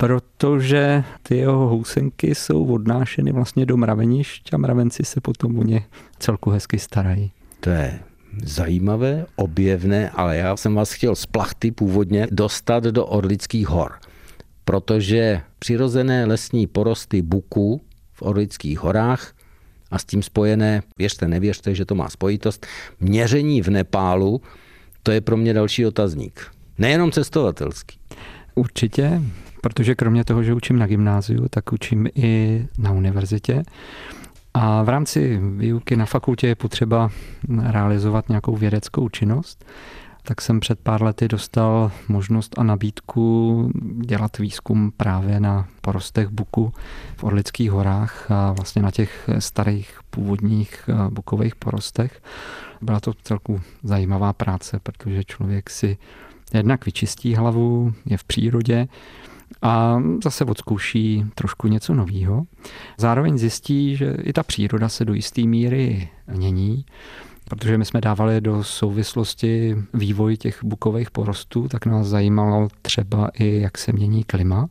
protože 0.00 1.04
ty 1.22 1.36
jeho 1.36 1.68
housenky 1.68 2.34
jsou 2.34 2.66
odnášeny 2.66 3.32
vlastně 3.32 3.66
do 3.66 3.76
mravenišť 3.76 4.54
a 4.54 4.56
mravenci 4.56 5.04
se 5.04 5.20
potom 5.20 5.58
o 5.58 5.62
ně 5.62 5.82
celku 6.18 6.50
hezky 6.50 6.78
starají. 6.78 7.32
To 7.60 7.70
je 7.70 7.98
zajímavé, 8.42 9.26
objevné, 9.36 10.10
ale 10.10 10.36
já 10.36 10.56
jsem 10.56 10.74
vás 10.74 10.92
chtěl 10.92 11.14
z 11.14 11.26
plachty 11.26 11.70
původně 11.70 12.26
dostat 12.30 12.84
do 12.84 13.06
Orlických 13.06 13.68
hor, 13.68 13.92
protože 14.64 15.40
přirozené 15.58 16.24
lesní 16.24 16.66
porosty 16.66 17.22
buku 17.22 17.80
v 18.12 18.22
Orlických 18.22 18.78
horách 18.78 19.34
a 19.90 19.98
s 19.98 20.04
tím 20.04 20.22
spojené, 20.22 20.82
věřte, 20.98 21.28
nevěřte, 21.28 21.74
že 21.74 21.84
to 21.84 21.94
má 21.94 22.08
spojitost, 22.08 22.66
měření 23.00 23.62
v 23.62 23.68
Nepálu, 23.68 24.40
to 25.02 25.12
je 25.12 25.20
pro 25.20 25.36
mě 25.36 25.54
další 25.54 25.86
otazník. 25.86 26.46
Nejenom 26.78 27.12
cestovatelský. 27.12 27.98
Určitě, 28.54 29.22
protože 29.60 29.94
kromě 29.94 30.24
toho, 30.24 30.42
že 30.42 30.54
učím 30.54 30.78
na 30.78 30.86
gymnáziu, 30.86 31.46
tak 31.50 31.72
učím 31.72 32.08
i 32.14 32.66
na 32.78 32.92
univerzitě. 32.92 33.62
A 34.54 34.82
v 34.82 34.88
rámci 34.88 35.40
výuky 35.56 35.96
na 35.96 36.06
fakultě 36.06 36.46
je 36.46 36.54
potřeba 36.54 37.10
realizovat 37.62 38.28
nějakou 38.28 38.56
vědeckou 38.56 39.08
činnost 39.08 39.64
tak 40.28 40.40
jsem 40.40 40.60
před 40.60 40.78
pár 40.80 41.02
lety 41.02 41.28
dostal 41.28 41.92
možnost 42.08 42.58
a 42.58 42.62
nabídku 42.62 43.70
dělat 44.04 44.38
výzkum 44.38 44.92
právě 44.96 45.40
na 45.40 45.68
porostech 45.80 46.28
buku 46.28 46.72
v 47.16 47.24
Orlických 47.24 47.70
horách 47.70 48.30
a 48.30 48.52
vlastně 48.52 48.82
na 48.82 48.90
těch 48.90 49.30
starých 49.38 49.98
původních 50.10 50.88
eh, 50.88 51.10
bukových 51.10 51.56
porostech. 51.56 52.22
Byla 52.82 53.00
to 53.00 53.12
celku 53.22 53.60
zajímavá 53.82 54.32
práce, 54.32 54.80
protože 54.82 55.24
člověk 55.24 55.70
si 55.70 55.98
jednak 56.54 56.86
vyčistí 56.86 57.34
hlavu, 57.34 57.92
je 58.06 58.16
v 58.16 58.24
přírodě, 58.24 58.88
a 59.62 60.02
zase 60.24 60.44
odzkouší 60.44 61.24
trošku 61.34 61.68
něco 61.68 61.94
nového. 61.94 62.42
Zároveň 62.98 63.38
zjistí, 63.38 63.96
že 63.96 64.16
i 64.22 64.32
ta 64.32 64.42
příroda 64.42 64.88
se 64.88 65.04
do 65.04 65.14
jisté 65.14 65.42
míry 65.42 66.08
mění 66.26 66.84
protože 67.48 67.78
my 67.78 67.84
jsme 67.84 68.00
dávali 68.00 68.40
do 68.40 68.64
souvislosti 68.64 69.76
vývoj 69.94 70.36
těch 70.36 70.64
bukových 70.64 71.10
porostů, 71.10 71.68
tak 71.68 71.86
nás 71.86 72.06
zajímalo 72.06 72.68
třeba 72.82 73.30
i, 73.34 73.60
jak 73.60 73.78
se 73.78 73.92
mění 73.92 74.24
klima. 74.24 74.68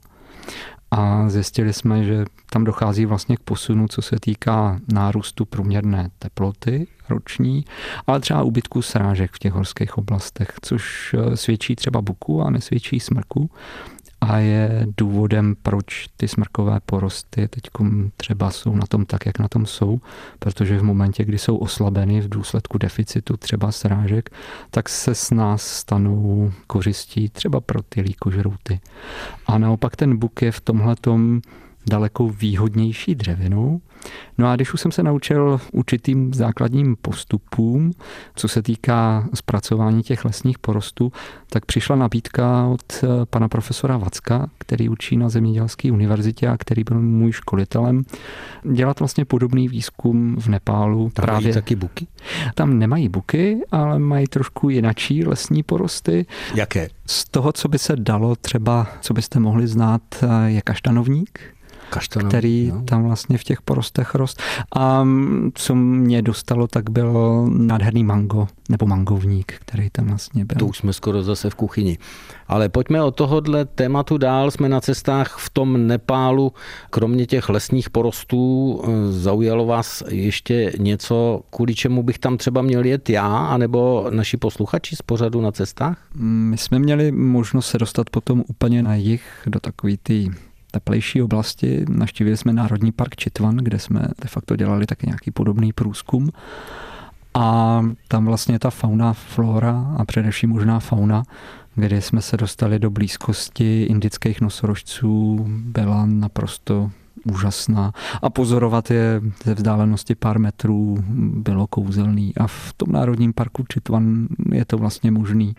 A 0.92 1.30
zjistili 1.30 1.74
jsme, 1.74 2.04
že 2.04 2.26
tam 2.50 2.64
dochází 2.64 3.06
vlastně 3.06 3.38
k 3.38 3.40
posunu, 3.40 3.88
co 3.88 4.02
se 4.02 4.16
týká 4.20 4.80
nárůstu 4.94 5.46
průměrné 5.46 6.10
teploty 6.20 6.88
roční, 7.10 7.66
ale 8.08 8.20
třeba 8.20 8.44
úbytku 8.44 8.82
srážek 8.82 9.32
v 9.32 9.40
těch 9.40 9.54
horských 9.54 9.98
oblastech, 9.98 10.48
což 10.62 11.14
eh, 11.18 11.38
svědčí 11.38 11.76
třeba 11.76 12.02
buku 12.02 12.42
a 12.42 12.50
nesvědčí 12.50 13.00
smrku 13.00 13.50
a 14.22 14.38
je 14.38 14.88
důvodem, 14.98 15.56
proč 15.62 16.08
ty 16.18 16.28
smrkové 16.28 16.80
porosty 16.86 17.48
teď 17.48 17.64
třeba 18.18 18.52
jsou 18.52 18.76
na 18.76 18.86
tom 18.86 19.06
tak, 19.06 19.26
jak 19.26 19.40
na 19.40 19.48
tom 19.48 19.66
jsou, 19.66 20.00
protože 20.40 20.80
v 20.80 20.84
momentě, 20.84 21.26
kdy 21.26 21.38
jsou 21.38 21.58
oslabeny 21.58 22.22
v 22.22 22.30
důsledku 22.30 22.78
deficitu 22.78 23.38
třeba 23.38 23.72
srážek, 23.72 24.30
tak 24.72 24.90
se 24.90 25.16
s 25.16 25.32
nás 25.32 25.68
stanou 25.68 26.52
kořistí 26.68 27.30
třeba 27.30 27.62
pro 27.62 27.82
ty 27.82 28.02
líkožrouty. 28.02 28.80
A 29.48 29.58
naopak 29.58 29.96
ten 29.96 30.18
buk 30.18 30.42
je 30.42 30.52
v 30.52 30.62
tomhletom 30.62 31.42
daleko 31.90 32.30
výhodnější 32.30 33.16
dřevinu. 33.16 33.82
No 34.38 34.48
a 34.48 34.56
když 34.56 34.74
už 34.74 34.82
jsem 34.82 34.92
se 34.92 35.04
naučil 35.04 35.60
určitým 35.72 36.34
základním 36.34 36.96
postupům, 37.02 37.92
co 38.36 38.48
se 38.48 38.62
týká 38.62 39.30
zpracování 39.34 40.04
těch 40.04 40.26
lesních 40.26 40.60
porostů, 40.60 41.12
tak 41.50 41.66
přišla 41.66 41.96
nabídka 41.96 42.66
od 42.66 43.04
eh, 43.04 43.08
pana 43.30 43.48
profesora 43.48 43.98
Vacka, 43.98 44.50
který 44.58 44.90
učí 44.90 45.18
na 45.18 45.30
Zemědělské 45.30 45.92
univerzitě 45.92 46.48
a 46.48 46.58
který 46.58 46.84
byl 46.84 47.02
můj 47.02 47.32
školitelem, 47.32 48.04
dělat 48.72 49.00
vlastně 49.00 49.26
podobný 49.26 49.68
výzkum 49.68 50.36
v 50.40 50.48
Nepálu. 50.48 51.10
Tam 51.14 51.26
právě. 51.26 51.42
mají 51.42 51.54
taky 51.54 51.76
buky? 51.76 52.08
Tam 52.56 52.80
nemají 52.80 53.10
buky, 53.10 53.60
ale 53.72 54.00
mají 54.00 54.28
trošku 54.28 54.70
jinačí 54.70 55.26
lesní 55.26 55.64
porosty. 55.64 56.26
Jaké? 56.56 56.90
Z 57.06 57.26
toho, 57.30 57.52
co 57.52 57.68
by 57.68 57.80
se 57.80 57.96
dalo 57.96 58.36
třeba, 58.36 58.88
co 59.02 59.14
byste 59.14 59.40
mohli 59.40 59.68
znát, 59.68 60.02
eh, 60.22 60.50
je 60.50 60.62
kaštanovník 60.62 61.57
Kaštanový, 61.90 62.30
který 62.30 62.72
no. 62.72 62.84
tam 62.84 63.04
vlastně 63.04 63.38
v 63.38 63.44
těch 63.44 63.62
porostech 63.62 64.16
rost. 64.16 64.42
A 64.76 65.08
co 65.54 65.76
mě 65.76 66.22
dostalo, 66.22 66.68
tak 66.68 66.90
byl 66.90 67.46
nádherný 67.50 68.04
mango, 68.04 68.48
nebo 68.70 68.86
mangovník, 68.86 69.54
který 69.60 69.90
tam 69.90 70.08
vlastně 70.08 70.46
byl. 70.46 70.58
To 70.60 70.66
už 70.66 70.78
jsme 70.78 70.94
skoro 70.94 71.24
zase 71.24 71.50
v 71.50 71.56
kuchyni. 71.56 71.98
Ale 72.48 72.70
pojďme 72.70 73.04
od 73.04 73.16
tohohle 73.16 73.66
tématu 73.66 74.18
dál. 74.18 74.52
Jsme 74.52 74.70
na 74.70 74.82
cestách 74.82 75.38
v 75.38 75.50
tom 75.50 75.88
Nepálu. 75.88 76.54
Kromě 76.90 77.26
těch 77.26 77.50
lesních 77.50 77.90
porostů 77.90 78.82
eh, 78.84 79.12
zaujalo 79.12 79.66
vás 79.66 80.04
ještě 80.10 80.74
něco, 80.80 81.42
kvůli 81.50 81.76
čemu 81.76 82.04
bych 82.04 82.20
tam 82.20 82.38
třeba 82.38 82.62
měl 82.62 82.86
jet 82.86 83.10
já, 83.10 83.38
anebo 83.38 84.08
naši 84.10 84.38
posluchači 84.38 84.96
z 84.96 85.02
pořadu 85.02 85.42
na 85.42 85.52
cestách? 85.52 85.98
My 86.16 86.58
jsme 86.58 86.80
měli 86.80 87.12
možnost 87.12 87.68
se 87.68 87.78
dostat 87.78 88.10
potom 88.10 88.44
úplně 88.48 88.84
na 88.84 88.96
jich 88.96 89.24
do 89.46 89.60
takový 89.60 89.98
ty 90.04 90.30
teplejší 90.72 91.22
oblasti. 91.22 91.86
Naštívili 91.90 92.38
jsme 92.38 92.54
Národní 92.54 92.92
park 92.92 93.16
Čitvan, 93.16 93.58
kde 93.58 93.80
jsme 93.80 94.00
de 94.00 94.28
facto 94.28 94.56
dělali 94.56 94.86
taky 94.86 95.08
nějaký 95.08 95.32
podobný 95.32 95.74
průzkum. 95.74 96.30
A 97.34 97.82
tam 98.08 98.26
vlastně 98.26 98.60
ta 98.60 98.70
fauna, 98.70 99.14
flora 99.14 99.96
a 99.98 100.06
především 100.06 100.50
možná 100.50 100.80
fauna, 100.80 101.24
kde 101.76 102.02
jsme 102.02 102.22
se 102.22 102.38
dostali 102.38 102.80
do 102.80 102.90
blízkosti 102.90 103.84
indických 103.84 104.42
nosorožců, 104.42 105.46
byla 105.50 106.06
naprosto 106.06 106.92
úžasná. 107.26 107.92
A 108.22 108.30
pozorovat 108.30 108.92
je 108.92 109.22
ze 109.44 109.54
vzdálenosti 109.54 110.16
pár 110.16 110.40
metrů 110.40 110.98
bylo 111.18 111.68
kouzelný. 111.68 112.34
A 112.38 112.48
v 112.48 112.74
tom 112.78 112.92
Národním 112.92 113.34
parku 113.34 113.66
Čitvan 113.70 114.28
je 114.52 114.66
to 114.66 114.78
vlastně 114.78 115.12
možný. 115.12 115.56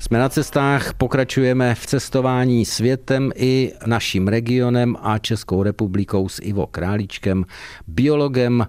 Jsme 0.00 0.18
na 0.18 0.28
cestách, 0.28 0.94
pokračujeme 0.94 1.74
v 1.74 1.86
cestování 1.86 2.64
světem 2.64 3.32
i 3.34 3.72
naším 3.86 4.28
regionem 4.28 4.96
a 5.02 5.18
Českou 5.18 5.62
republikou 5.62 6.28
s 6.28 6.40
Ivo 6.42 6.66
Králíčkem, 6.66 7.44
biologem, 7.86 8.66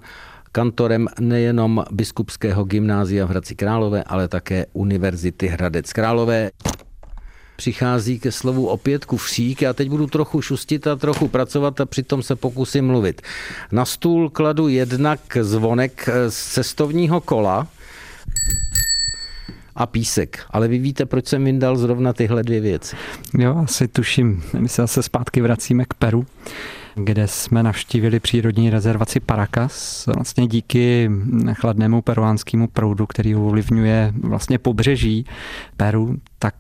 kantorem 0.52 1.08
nejenom 1.20 1.84
Biskupského 1.92 2.64
gymnázia 2.64 3.26
v 3.26 3.30
Hradci 3.30 3.56
Králové, 3.56 4.04
ale 4.04 4.28
také 4.28 4.66
Univerzity 4.74 5.48
Hradec 5.48 5.94
Králové 5.94 6.52
přichází 7.56 8.20
ke 8.20 8.32
slovu 8.32 8.68
opět 8.68 9.06
kufřík. 9.06 9.62
Já 9.62 9.74
teď 9.74 9.90
budu 9.90 10.08
trochu 10.08 10.42
šustit 10.42 10.88
a 10.88 10.96
trochu 10.96 11.28
pracovat 11.28 11.82
a 11.82 11.86
přitom 11.86 12.24
se 12.24 12.36
pokusím 12.36 12.88
mluvit. 12.88 13.22
Na 13.72 13.86
stůl 13.86 14.30
kladu 14.30 14.68
jednak 14.68 15.20
zvonek 15.42 16.10
z 16.30 16.54
cestovního 16.54 17.22
kola, 17.22 17.68
a 19.76 19.86
písek. 19.86 20.46
Ale 20.52 20.68
vy 20.68 20.78
víte, 20.78 21.06
proč 21.06 21.28
jsem 21.28 21.44
vyndal 21.44 21.78
zrovna 21.78 22.14
tyhle 22.14 22.44
dvě 22.44 22.62
věci? 22.62 22.96
Jo, 23.38 23.56
asi 23.64 23.88
tuším. 23.88 24.44
My 24.60 24.70
se 24.70 24.82
zase 24.82 25.04
zpátky 25.04 25.42
vracíme 25.42 25.86
k 25.86 25.94
Peru 25.94 26.26
kde 26.96 27.28
jsme 27.28 27.64
navštívili 27.64 28.20
přírodní 28.20 28.70
rezervaci 28.70 29.20
Paracas. 29.20 30.06
Vlastně 30.16 30.48
díky 30.48 31.12
chladnému 31.54 32.02
peruánskému 32.02 32.68
proudu, 32.68 33.08
který 33.08 33.36
ovlivňuje 33.36 34.14
vlastně 34.22 34.60
pobřeží 34.60 35.26
Peru, 35.78 36.18
tak 36.40 36.56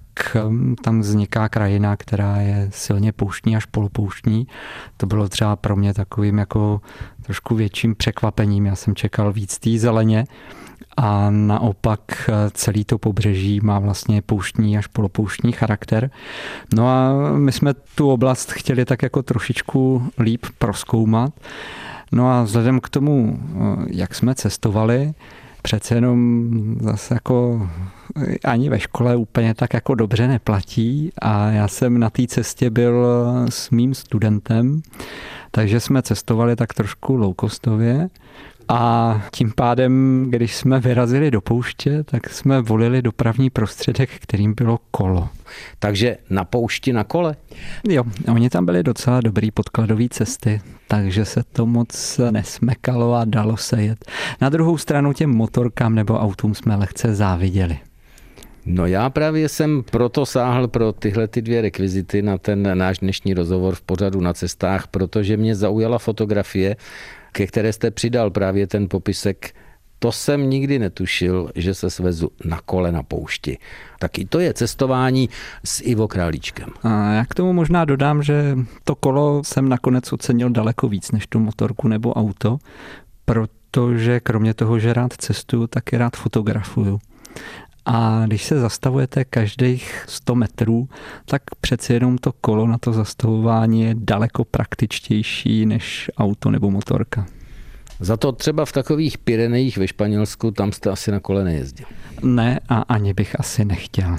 um, 0.45 0.75
tam 0.75 0.99
vzniká 0.99 1.49
krajina, 1.49 1.97
která 1.97 2.37
je 2.37 2.69
silně 2.73 3.11
pouštní 3.11 3.55
až 3.55 3.65
polopouštní. 3.65 4.47
To 4.97 5.05
bylo 5.05 5.29
třeba 5.29 5.55
pro 5.55 5.75
mě 5.75 5.93
takovým 5.93 6.37
jako 6.37 6.81
trošku 7.21 7.55
větším 7.55 7.95
překvapením. 7.95 8.65
Já 8.65 8.75
jsem 8.75 8.95
čekal 8.95 9.33
víc 9.33 9.57
té 9.59 9.77
zeleně 9.77 10.25
a 10.97 11.29
naopak 11.29 12.29
eh, 12.29 12.33
celý 12.53 12.85
to 12.85 12.97
pobřeží 12.97 13.59
má 13.63 13.79
vlastně 13.79 14.21
pouštní 14.21 14.77
až 14.77 14.87
polopouštní 14.87 15.51
charakter. 15.51 16.11
No 16.73 16.87
a 16.87 17.13
my 17.37 17.51
jsme 17.51 17.73
tu 17.95 18.11
oblast 18.11 18.51
chtěli 18.51 18.85
tak 18.85 19.03
jako 19.03 19.23
trošičku 19.23 20.11
líp 20.19 20.45
proskoumat. 20.57 21.33
No 22.11 22.31
a 22.31 22.43
vzhledem 22.43 22.79
k 22.79 22.89
tomu, 22.89 23.39
eh, 23.39 23.85
jak 23.87 24.15
jsme 24.15 24.35
cestovali, 24.35 25.13
přece 25.61 25.95
jenom 25.95 26.49
zase 26.81 27.13
jako 27.13 27.69
eh, 28.17 28.37
ani 28.43 28.69
ve 28.69 28.79
škole 28.79 29.15
úplně 29.15 29.53
tak 29.53 29.73
jako 29.73 29.95
dobře 29.95 30.27
neplatí 30.27 31.11
a 31.21 31.49
já 31.49 31.67
jsem 31.67 31.99
na 31.99 32.09
té 32.09 32.27
cestě 32.27 32.69
byl 32.69 33.05
s 33.49 33.69
mým 33.69 33.93
studentem, 33.93 34.81
takže 35.51 35.79
jsme 35.79 36.01
cestovali 36.01 36.55
tak 36.55 36.73
trošku 36.73 37.15
loukostově. 37.15 38.09
A 38.73 39.21
tím 39.31 39.51
pádem, 39.55 40.25
když 40.29 40.55
jsme 40.55 40.79
vyrazili 40.79 41.31
do 41.31 41.41
pouště, 41.41 42.03
tak 42.03 42.29
jsme 42.29 42.61
volili 42.61 43.01
dopravní 43.01 43.49
prostředek, 43.49 44.09
kterým 44.19 44.53
bylo 44.53 44.79
kolo. 44.91 45.29
Takže 45.79 46.17
na 46.29 46.45
poušti 46.45 46.93
na 46.93 47.03
kole? 47.03 47.35
Jo, 47.89 48.03
oni 48.31 48.49
tam 48.49 48.65
byli 48.65 48.83
docela 48.83 49.21
dobrý 49.21 49.51
podkladové 49.51 50.05
cesty, 50.09 50.61
takže 50.87 51.25
se 51.25 51.43
to 51.43 51.65
moc 51.65 52.19
nesmekalo 52.31 53.13
a 53.13 53.25
dalo 53.25 53.57
se 53.57 53.81
jet. 53.81 54.05
Na 54.41 54.49
druhou 54.49 54.77
stranu 54.77 55.13
těm 55.13 55.29
motorkám 55.29 55.95
nebo 55.95 56.19
autům 56.19 56.55
jsme 56.55 56.75
lehce 56.75 57.15
záviděli. 57.15 57.79
No 58.65 58.85
já 58.85 59.09
právě 59.09 59.49
jsem 59.49 59.83
proto 59.91 60.25
sáhl 60.25 60.67
pro 60.67 60.91
tyhle 60.91 61.27
ty 61.27 61.41
dvě 61.41 61.61
rekvizity 61.61 62.21
na 62.21 62.37
ten 62.37 62.77
náš 62.77 62.99
dnešní 62.99 63.33
rozhovor 63.33 63.75
v 63.75 63.81
pořadu 63.81 64.21
na 64.21 64.33
cestách, 64.33 64.87
protože 64.87 65.37
mě 65.37 65.55
zaujala 65.55 65.99
fotografie 65.99 66.75
ke 67.31 67.47
které 67.47 67.73
jste 67.73 67.91
přidal 67.91 68.31
právě 68.31 68.67
ten 68.67 68.89
popisek 68.89 69.53
to 70.03 70.11
jsem 70.11 70.49
nikdy 70.49 70.79
netušil, 70.79 71.51
že 71.55 71.73
se 71.73 71.89
svezu 71.89 72.29
na 72.45 72.61
kole 72.65 72.91
na 72.91 73.03
poušti. 73.03 73.57
Taky 73.99 74.25
to 74.25 74.39
je 74.39 74.53
cestování 74.53 75.29
s 75.65 75.81
Ivo 75.83 76.07
Králíčkem. 76.07 76.69
A 76.83 77.13
já 77.13 77.25
k 77.25 77.35
tomu 77.35 77.53
možná 77.53 77.85
dodám, 77.85 78.23
že 78.23 78.57
to 78.83 78.95
kolo 78.95 79.43
jsem 79.43 79.69
nakonec 79.69 80.13
ocenil 80.13 80.49
daleko 80.49 80.87
víc 80.87 81.11
než 81.11 81.27
tu 81.27 81.39
motorku 81.39 81.87
nebo 81.87 82.13
auto, 82.13 82.57
protože 83.25 84.19
kromě 84.19 84.53
toho, 84.53 84.79
že 84.79 84.93
rád 84.93 85.13
cestuju, 85.13 85.67
taky 85.67 85.97
rád 85.97 86.15
fotografuju. 86.15 86.99
A 87.85 88.23
když 88.25 88.43
se 88.43 88.59
zastavujete 88.59 89.25
každých 89.25 90.03
100 90.07 90.35
metrů, 90.35 90.89
tak 91.25 91.41
přeci 91.61 91.93
jenom 91.93 92.17
to 92.17 92.31
kolo 92.41 92.67
na 92.67 92.77
to 92.77 92.93
zastavování 92.93 93.81
je 93.81 93.95
daleko 93.97 94.45
praktičtější 94.45 95.65
než 95.65 96.11
auto 96.17 96.51
nebo 96.51 96.71
motorka. 96.71 97.25
Za 97.99 98.17
to 98.17 98.31
třeba 98.31 98.65
v 98.65 98.71
takových 98.71 99.17
Pyrenejích 99.17 99.77
ve 99.77 99.87
Španělsku, 99.87 100.51
tam 100.51 100.71
jste 100.71 100.89
asi 100.89 101.11
na 101.11 101.19
kole 101.19 101.43
nejezdil. 101.43 101.87
Ne 102.23 102.59
a 102.69 102.81
ani 102.81 103.13
bych 103.13 103.39
asi 103.39 103.65
nechtěl. 103.65 104.17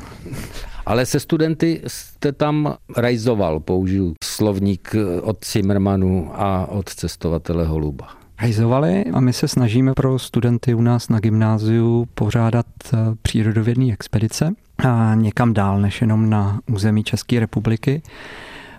Ale 0.87 1.07
se 1.07 1.21
studenty 1.21 1.83
jste 1.87 2.33
tam 2.33 2.77
rajzoval, 2.97 3.61
použiju 3.61 4.15
slovník 4.25 4.95
od 5.23 5.47
Zimmermanu 5.47 6.31
a 6.35 6.67
od 6.67 6.89
cestovatele 6.89 7.67
Holuba 7.67 8.22
hajzovali 8.43 9.05
a 9.05 9.21
my 9.21 9.33
se 9.33 9.49
snažíme 9.49 9.95
pro 9.95 10.19
studenty 10.19 10.75
u 10.75 10.83
nás 10.83 11.09
na 11.09 11.21
gymnáziu 11.21 12.09
pořádat 12.15 12.67
eh, 12.87 12.97
přírodovědné 13.23 13.93
expedice 13.93 14.55
a 14.79 15.15
někam 15.15 15.53
dál 15.53 15.81
než 15.81 16.01
jenom 16.01 16.31
na 16.31 16.61
území 16.71 17.05
České 17.05 17.41
republiky. 17.41 18.03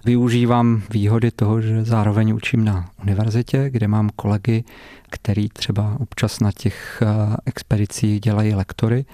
Využívám 0.05 0.81
výhody 0.89 1.31
toho, 1.31 1.61
že 1.61 1.85
zároveň 1.85 2.33
učím 2.33 2.65
na 2.65 2.89
univerzitě, 3.03 3.69
kde 3.69 3.87
mám 3.87 4.09
kolegy, 4.15 4.63
který 5.09 5.49
třeba 5.49 5.97
občas 5.99 6.39
na 6.39 6.51
těch 6.51 7.01
eh, 7.01 7.35
expedicích 7.45 8.21
dělají 8.21 8.55
lektory. 8.55 9.05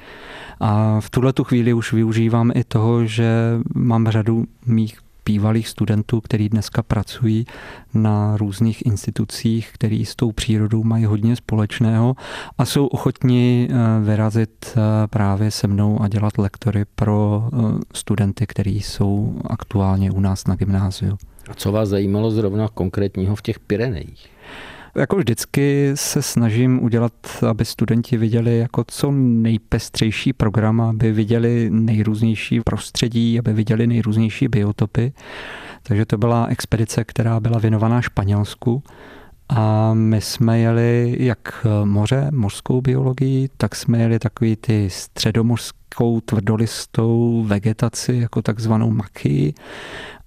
A 0.59 0.99
v 0.99 1.09
tuhle 1.09 1.33
tu 1.33 1.43
chvíli 1.43 1.73
už 1.73 1.93
využívám 1.93 2.51
i 2.55 2.63
toho, 2.63 3.05
že 3.05 3.59
mám 3.75 4.07
řadu 4.07 4.45
mých 4.65 4.99
bývalých 5.25 5.67
studentů, 5.67 6.21
kteří 6.21 6.49
dneska 6.49 6.83
pracují 6.83 7.45
na 7.93 8.37
různých 8.37 8.85
institucích, 8.85 9.69
který 9.73 10.05
s 10.05 10.15
tou 10.15 10.31
přírodou 10.31 10.83
mají 10.83 11.05
hodně 11.05 11.35
společného 11.35 12.15
a 12.57 12.65
jsou 12.65 12.87
ochotni 12.87 13.69
eh, 13.71 14.05
vyrazit 14.05 14.65
eh, 14.77 15.07
právě 15.07 15.51
se 15.51 15.67
mnou 15.67 16.01
a 16.01 16.07
dělat 16.07 16.37
lektory 16.37 16.85
pro 16.95 17.43
eh, 17.53 17.57
studenty, 17.93 18.47
kteří 18.47 18.81
jsou 18.81 19.41
aktuálně 19.45 20.11
u 20.11 20.19
nás 20.19 20.47
na 20.47 20.55
gymnáziu. 20.55 21.17
A 21.49 21.53
co 21.53 21.71
vás 21.71 21.89
zajímalo 21.89 22.31
zrovna 22.31 22.67
konkrétního 22.67 23.35
v 23.35 23.41
těch 23.41 23.59
Pyrenejích? 23.59 24.29
Jako 24.99 25.15
vždycky 25.15 25.91
se 25.95 26.21
snažím 26.21 26.83
udělat, 26.83 27.13
aby 27.49 27.65
studenti 27.65 28.17
viděli 28.17 28.57
jako 28.57 28.83
co 28.87 29.11
nejpestřejší 29.11 30.33
program, 30.33 30.81
aby 30.81 31.11
viděli 31.11 31.69
nejrůznější 31.69 32.61
prostředí, 32.61 33.39
aby 33.39 33.53
viděli 33.53 33.87
nejrůznější 33.87 34.47
biotopy. 34.47 35.13
Takže 35.83 36.05
to 36.05 36.17
byla 36.17 36.45
expedice, 36.45 37.03
která 37.03 37.39
byla 37.39 37.59
věnovaná 37.59 38.01
Španělsku. 38.01 38.83
A 39.49 39.93
my 39.93 40.21
jsme 40.21 40.59
jeli 40.59 41.17
jak 41.19 41.65
moře, 41.83 42.27
mořskou 42.31 42.81
biologii, 42.81 43.49
tak 43.57 43.75
jsme 43.75 43.99
jeli 43.99 44.19
takový 44.19 44.55
ty 44.55 44.89
středomořskou 44.89 46.21
tvrdolistou 46.21 47.43
vegetaci, 47.47 48.13
jako 48.13 48.41
takzvanou 48.41 48.91
maky 48.91 49.53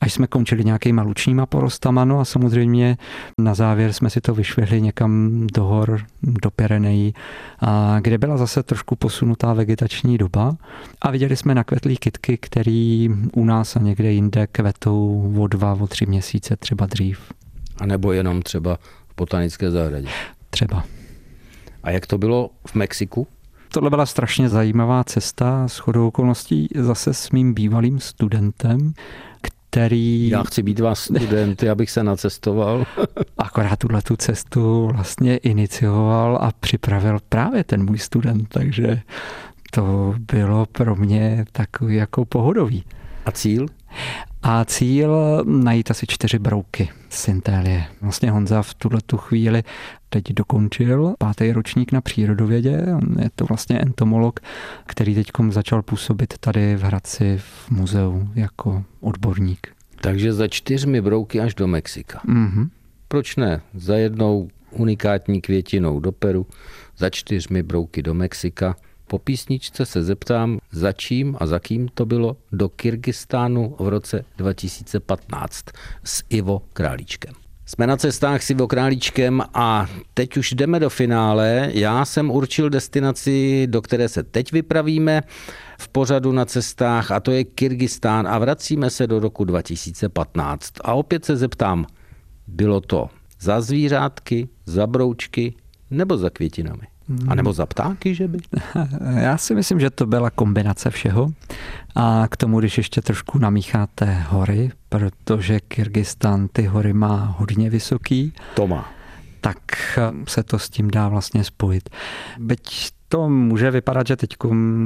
až 0.02 0.12
jsme 0.12 0.26
končili 0.26 0.64
nějakýma 0.64 1.02
lučníma 1.02 1.46
porostama, 1.46 2.04
no 2.04 2.20
a 2.20 2.24
samozřejmě 2.24 2.96
na 3.38 3.54
závěr 3.54 3.92
jsme 3.92 4.10
si 4.10 4.20
to 4.20 4.34
vyšvihli 4.34 4.80
někam 4.80 5.46
do 5.54 5.64
hor, 5.64 6.00
do 6.22 6.50
Pirenejí, 6.50 7.14
a 7.60 8.00
kde 8.00 8.18
byla 8.18 8.36
zase 8.36 8.62
trošku 8.62 8.96
posunutá 8.96 9.52
vegetační 9.52 10.18
doba 10.18 10.56
a 11.00 11.10
viděli 11.10 11.36
jsme 11.36 11.54
nakvetlý 11.54 11.96
kytky, 11.96 12.38
který 12.38 13.08
u 13.32 13.44
nás 13.44 13.76
a 13.76 13.80
někde 13.80 14.12
jinde 14.12 14.46
kvetou 14.46 15.34
o 15.38 15.46
dva, 15.46 15.72
o 15.80 15.86
tři 15.86 16.06
měsíce 16.06 16.56
třeba 16.56 16.86
dřív. 16.86 17.20
A 17.78 17.86
nebo 17.86 18.12
jenom 18.12 18.42
třeba 18.42 18.78
v 19.12 19.16
botanické 19.16 19.70
zahradě? 19.70 20.08
Třeba. 20.50 20.84
A 21.82 21.90
jak 21.90 22.06
to 22.06 22.18
bylo 22.18 22.50
v 22.66 22.74
Mexiku? 22.74 23.26
Tohle 23.68 23.90
byla 23.90 24.06
strašně 24.06 24.48
zajímavá 24.48 25.04
cesta 25.04 25.68
s 25.68 25.78
chodou 25.78 26.08
okolností 26.08 26.68
zase 26.74 27.14
s 27.14 27.30
mým 27.30 27.54
bývalým 27.54 28.00
studentem, 28.00 28.92
který... 29.40 30.28
Já 30.28 30.42
chci 30.42 30.62
být 30.62 30.80
vás 30.80 30.98
student, 30.98 31.64
abych 31.64 31.90
se 31.90 32.02
nacestoval. 32.02 32.86
Akorát 33.38 33.78
tuhle 33.78 34.02
tu 34.02 34.16
cestu 34.16 34.90
vlastně 34.92 35.36
inicioval 35.36 36.38
a 36.42 36.52
připravil 36.60 37.18
právě 37.28 37.64
ten 37.64 37.84
můj 37.84 37.98
student, 37.98 38.48
takže 38.48 39.00
to 39.70 40.14
bylo 40.18 40.66
pro 40.66 40.96
mě 40.96 41.44
takový 41.52 41.94
jako 41.96 42.24
pohodový. 42.24 42.84
A 43.26 43.32
cíl? 43.32 43.66
A 44.42 44.64
cíl 44.64 45.42
najít 45.46 45.90
asi 45.90 46.06
čtyři 46.06 46.38
brouky 46.38 46.88
syntélie. 47.08 47.84
Vlastně 48.00 48.30
Honza 48.30 48.62
v 48.62 48.74
tuhle 48.74 49.00
tu 49.06 49.16
chvíli 49.16 49.62
teď 50.08 50.32
dokončil 50.32 51.14
pátý 51.18 51.52
ročník 51.52 51.92
na 51.92 52.00
přírodovědě. 52.00 52.86
On 52.96 53.22
je 53.22 53.30
to 53.34 53.44
vlastně 53.44 53.78
entomolog, 53.78 54.40
který 54.86 55.14
teď 55.14 55.26
začal 55.48 55.82
působit 55.82 56.34
tady 56.40 56.76
v 56.76 56.82
Hradci 56.82 57.38
v 57.38 57.70
muzeu 57.70 58.28
jako 58.34 58.84
odborník. 59.00 59.68
Takže 60.00 60.32
za 60.32 60.48
čtyřmi 60.48 61.00
brouky 61.00 61.40
až 61.40 61.54
do 61.54 61.66
Mexika. 61.66 62.20
Mm-hmm. 62.28 62.68
Proč 63.08 63.36
ne? 63.36 63.60
Za 63.74 63.96
jednou 63.96 64.48
unikátní 64.70 65.40
květinou 65.40 66.00
do 66.00 66.12
Peru, 66.12 66.46
za 66.96 67.10
čtyřmi 67.10 67.62
brouky 67.62 68.02
do 68.02 68.14
Mexika– 68.14 68.76
po 69.12 69.18
písničce 69.18 69.86
se 69.86 70.02
zeptám, 70.02 70.58
za 70.70 70.92
čím 70.92 71.36
a 71.40 71.46
za 71.46 71.58
kým 71.58 71.88
to 71.94 72.06
bylo 72.06 72.36
do 72.52 72.68
Kyrgyzstánu 72.68 73.76
v 73.78 73.88
roce 73.88 74.24
2015 74.36 75.64
s 76.04 76.22
Ivo 76.30 76.62
Králíčkem. 76.72 77.34
Jsme 77.66 77.86
na 77.86 77.96
cestách 77.96 78.42
s 78.42 78.50
Ivo 78.50 78.68
Králíčkem 78.68 79.42
a 79.54 79.86
teď 80.14 80.36
už 80.36 80.52
jdeme 80.52 80.80
do 80.80 80.90
finále. 80.90 81.70
Já 81.74 82.04
jsem 82.04 82.30
určil 82.30 82.70
destinaci, 82.70 83.66
do 83.66 83.82
které 83.82 84.08
se 84.08 84.22
teď 84.22 84.52
vypravíme 84.52 85.22
v 85.78 85.88
pořadu 85.88 86.32
na 86.32 86.44
cestách 86.44 87.10
a 87.10 87.20
to 87.20 87.30
je 87.30 87.44
Kyrgyzstán 87.44 88.28
a 88.28 88.38
vracíme 88.38 88.90
se 88.90 89.06
do 89.06 89.20
roku 89.20 89.44
2015. 89.44 90.72
A 90.84 90.94
opět 90.94 91.24
se 91.24 91.36
zeptám, 91.36 91.86
bylo 92.46 92.80
to 92.80 93.10
za 93.40 93.60
zvířátky, 93.60 94.48
za 94.66 94.86
broučky 94.86 95.54
nebo 95.90 96.16
za 96.16 96.30
květinami? 96.30 96.91
A 97.28 97.34
nebo 97.34 97.52
za 97.52 97.66
ptáky, 97.66 98.14
že 98.14 98.28
by? 98.28 98.38
Já 99.16 99.36
si 99.36 99.54
myslím, 99.54 99.80
že 99.80 99.90
to 99.90 100.06
byla 100.06 100.30
kombinace 100.30 100.90
všeho. 100.90 101.32
A 101.94 102.26
k 102.30 102.36
tomu, 102.36 102.60
když 102.60 102.78
ještě 102.78 103.02
trošku 103.02 103.38
namícháte 103.38 104.24
hory, 104.28 104.70
protože 104.88 105.60
Kyrgyzstan 105.60 106.48
ty 106.52 106.66
hory 106.66 106.92
má 106.92 107.36
hodně 107.38 107.70
vysoký. 107.70 108.32
To 108.54 108.66
má. 108.66 108.92
Tak 109.40 109.58
se 110.28 110.42
to 110.42 110.58
s 110.58 110.70
tím 110.70 110.90
dá 110.90 111.08
vlastně 111.08 111.44
spojit. 111.44 111.90
Byť 112.38 112.90
to 113.08 113.28
může 113.28 113.70
vypadat, 113.70 114.06
že 114.06 114.16
teď 114.16 114.30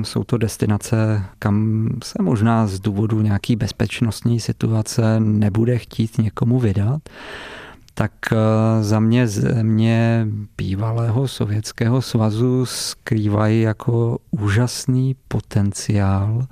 jsou 0.02 0.24
to 0.24 0.38
destinace, 0.38 1.24
kam 1.38 1.88
se 2.04 2.22
možná 2.22 2.66
z 2.66 2.80
důvodu 2.80 3.20
nějaký 3.20 3.56
bezpečnostní 3.56 4.40
situace 4.40 5.20
nebude 5.20 5.78
chtít 5.78 6.18
někomu 6.18 6.58
vydat, 6.58 7.02
tak 7.98 8.12
eh, 8.32 8.36
za 8.82 9.00
mě 9.00 9.28
země 9.28 10.26
bývalého 10.56 11.28
Sovětského 11.28 12.02
svazu 12.02 12.66
skrývají 12.66 13.62
jako 13.62 14.18
úžasný 14.30 15.16
potenciál, 15.28 16.46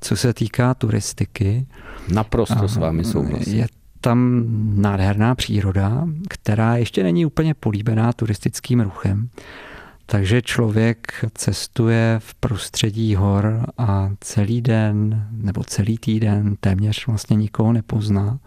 co 0.00 0.16
se 0.16 0.34
týká 0.34 0.74
turistiky. 0.74 1.66
Naprosto 2.08 2.68
s 2.68 2.76
vámi 2.76 3.04
souhlasím. 3.04 3.58
Je 3.58 3.66
tam 4.00 4.44
nádherná 4.82 5.34
příroda, 5.34 6.08
která 6.28 6.76
ještě 6.76 7.02
není 7.02 7.26
úplně 7.26 7.54
políbená 7.54 8.12
turistickým 8.12 8.80
ruchem. 8.80 9.28
Takže 10.06 10.42
člověk 10.42 11.24
cestuje 11.34 12.16
v 12.18 12.34
prostředí 12.34 13.14
hor 13.14 13.66
a 13.78 14.10
celý 14.20 14.62
den 14.62 15.26
nebo 15.30 15.64
celý 15.64 15.98
týden 15.98 16.56
téměř 16.60 17.06
vlastně 17.06 17.36
nikoho 17.36 17.72
nepozná. 17.72 18.38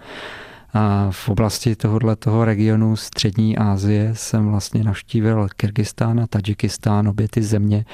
A 0.77 1.07
v 1.11 1.29
oblasti 1.29 1.75
tohohle 1.75 2.15
toho 2.15 2.45
regionu 2.45 2.95
střední 2.95 3.57
Asie 3.57 4.11
jsem 4.13 4.51
vlastně 4.51 4.83
navštívil 4.83 5.47
Kyrgyzstán 5.55 6.19
a 6.19 6.27
Tadžikistán. 6.27 7.07
Obě 7.07 7.27
ty 7.27 7.43
země 7.43 7.85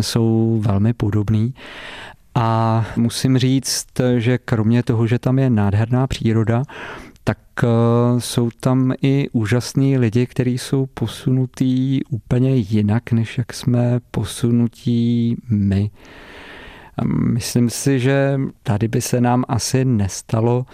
jsou 0.00 0.60
velmi 0.64 0.92
podobné. 0.92 1.48
A 2.34 2.86
musím 2.96 3.38
říct, 3.38 3.86
že 4.18 4.38
kromě 4.38 4.82
toho, 4.82 5.06
že 5.06 5.18
tam 5.18 5.38
je 5.38 5.50
nádherná 5.50 6.06
příroda, 6.06 6.62
tak 7.24 7.38
eh, 7.64 7.66
jsou 8.20 8.50
tam 8.60 8.92
i 9.02 9.28
úžasní 9.32 9.98
lidi, 9.98 10.26
kteří 10.26 10.58
jsou 10.58 10.86
posunutí 10.86 12.02
úplně 12.10 12.56
jinak, 12.56 13.12
než 13.12 13.38
jak 13.38 13.52
jsme 13.52 14.00
posunutí 14.10 15.36
my. 15.50 15.90
Myslím 17.04 17.70
si, 17.70 18.00
že 18.00 18.40
tady 18.62 18.88
by 18.88 19.00
se 19.00 19.20
nám 19.20 19.44
asi 19.48 19.84
nestalo, 19.84 20.66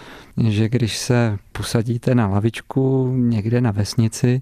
že 0.47 0.69
když 0.69 0.97
se 0.97 1.37
posadíte 1.51 2.15
na 2.15 2.27
lavičku 2.27 3.13
někde 3.15 3.61
na 3.61 3.71
vesnici, 3.71 4.41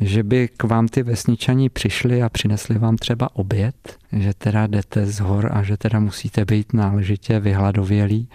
že 0.00 0.22
by 0.22 0.48
k 0.56 0.64
vám 0.64 0.88
ty 0.88 1.02
vesničani 1.02 1.68
přišli 1.68 2.22
a 2.22 2.28
přinesli 2.28 2.78
vám 2.78 2.96
třeba 2.96 3.36
oběd, 3.36 3.98
že 4.12 4.34
teda 4.34 4.66
jdete 4.66 5.06
z 5.06 5.20
hor 5.20 5.50
a 5.52 5.62
že 5.62 5.76
teda 5.76 6.00
musíte 6.00 6.44
být 6.44 6.72
náležitě 6.72 7.40
vyhladovělí. 7.40 8.28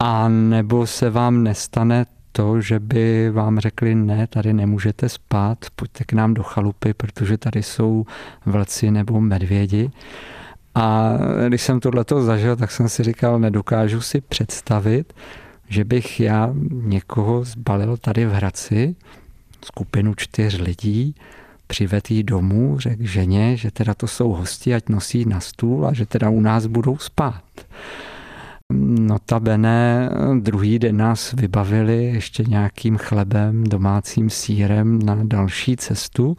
A 0.00 0.28
nebo 0.28 0.86
se 0.86 1.10
vám 1.10 1.42
nestane 1.42 2.06
to, 2.32 2.60
že 2.60 2.78
by 2.78 3.30
vám 3.30 3.58
řekli, 3.58 3.94
ne, 3.94 4.26
tady 4.26 4.52
nemůžete 4.52 5.08
spát, 5.08 5.58
pojďte 5.76 6.04
k 6.04 6.12
nám 6.12 6.34
do 6.34 6.42
chalupy, 6.42 6.94
protože 6.94 7.38
tady 7.38 7.62
jsou 7.62 8.06
vlci 8.46 8.90
nebo 8.90 9.20
medvědi. 9.20 9.90
A 10.74 11.12
když 11.48 11.62
jsem 11.62 11.80
tohleto 11.80 12.22
zažil, 12.22 12.56
tak 12.56 12.70
jsem 12.70 12.88
si 12.88 13.02
říkal, 13.02 13.38
nedokážu 13.38 14.00
si 14.00 14.20
představit, 14.20 15.12
že 15.68 15.84
bych 15.84 16.20
já 16.20 16.54
někoho 16.70 17.44
zbalil 17.44 17.96
tady 17.96 18.26
v 18.26 18.32
Hradci, 18.32 18.96
skupinu 19.64 20.14
čtyř 20.14 20.60
lidí, 20.60 21.14
přivedl 21.66 22.06
jí 22.08 22.22
domů, 22.22 22.78
řekl 22.78 23.06
ženě, 23.06 23.56
že 23.56 23.70
teda 23.70 23.94
to 23.94 24.06
jsou 24.06 24.32
hosti, 24.32 24.74
ať 24.74 24.88
nosí 24.88 25.24
na 25.24 25.40
stůl 25.40 25.86
a 25.86 25.92
že 25.92 26.06
teda 26.06 26.30
u 26.30 26.40
nás 26.40 26.66
budou 26.66 26.98
spát. 26.98 27.42
Notabene 28.98 30.10
druhý 30.40 30.78
den 30.78 30.96
nás 30.96 31.32
vybavili 31.32 32.04
ještě 32.04 32.44
nějakým 32.44 32.96
chlebem, 32.96 33.64
domácím 33.64 34.30
sírem 34.30 34.98
na 34.98 35.18
další 35.22 35.76
cestu 35.76 36.36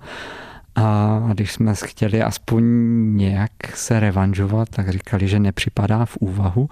a 0.76 1.30
když 1.34 1.52
jsme 1.52 1.74
chtěli 1.86 2.22
aspoň 2.22 2.64
nějak 3.18 3.52
se 3.74 4.00
revanžovat, 4.00 4.70
tak 4.70 4.90
říkali, 4.90 5.28
že 5.28 5.40
nepřipadá 5.40 6.06
v 6.06 6.18
úvahu, 6.18 6.70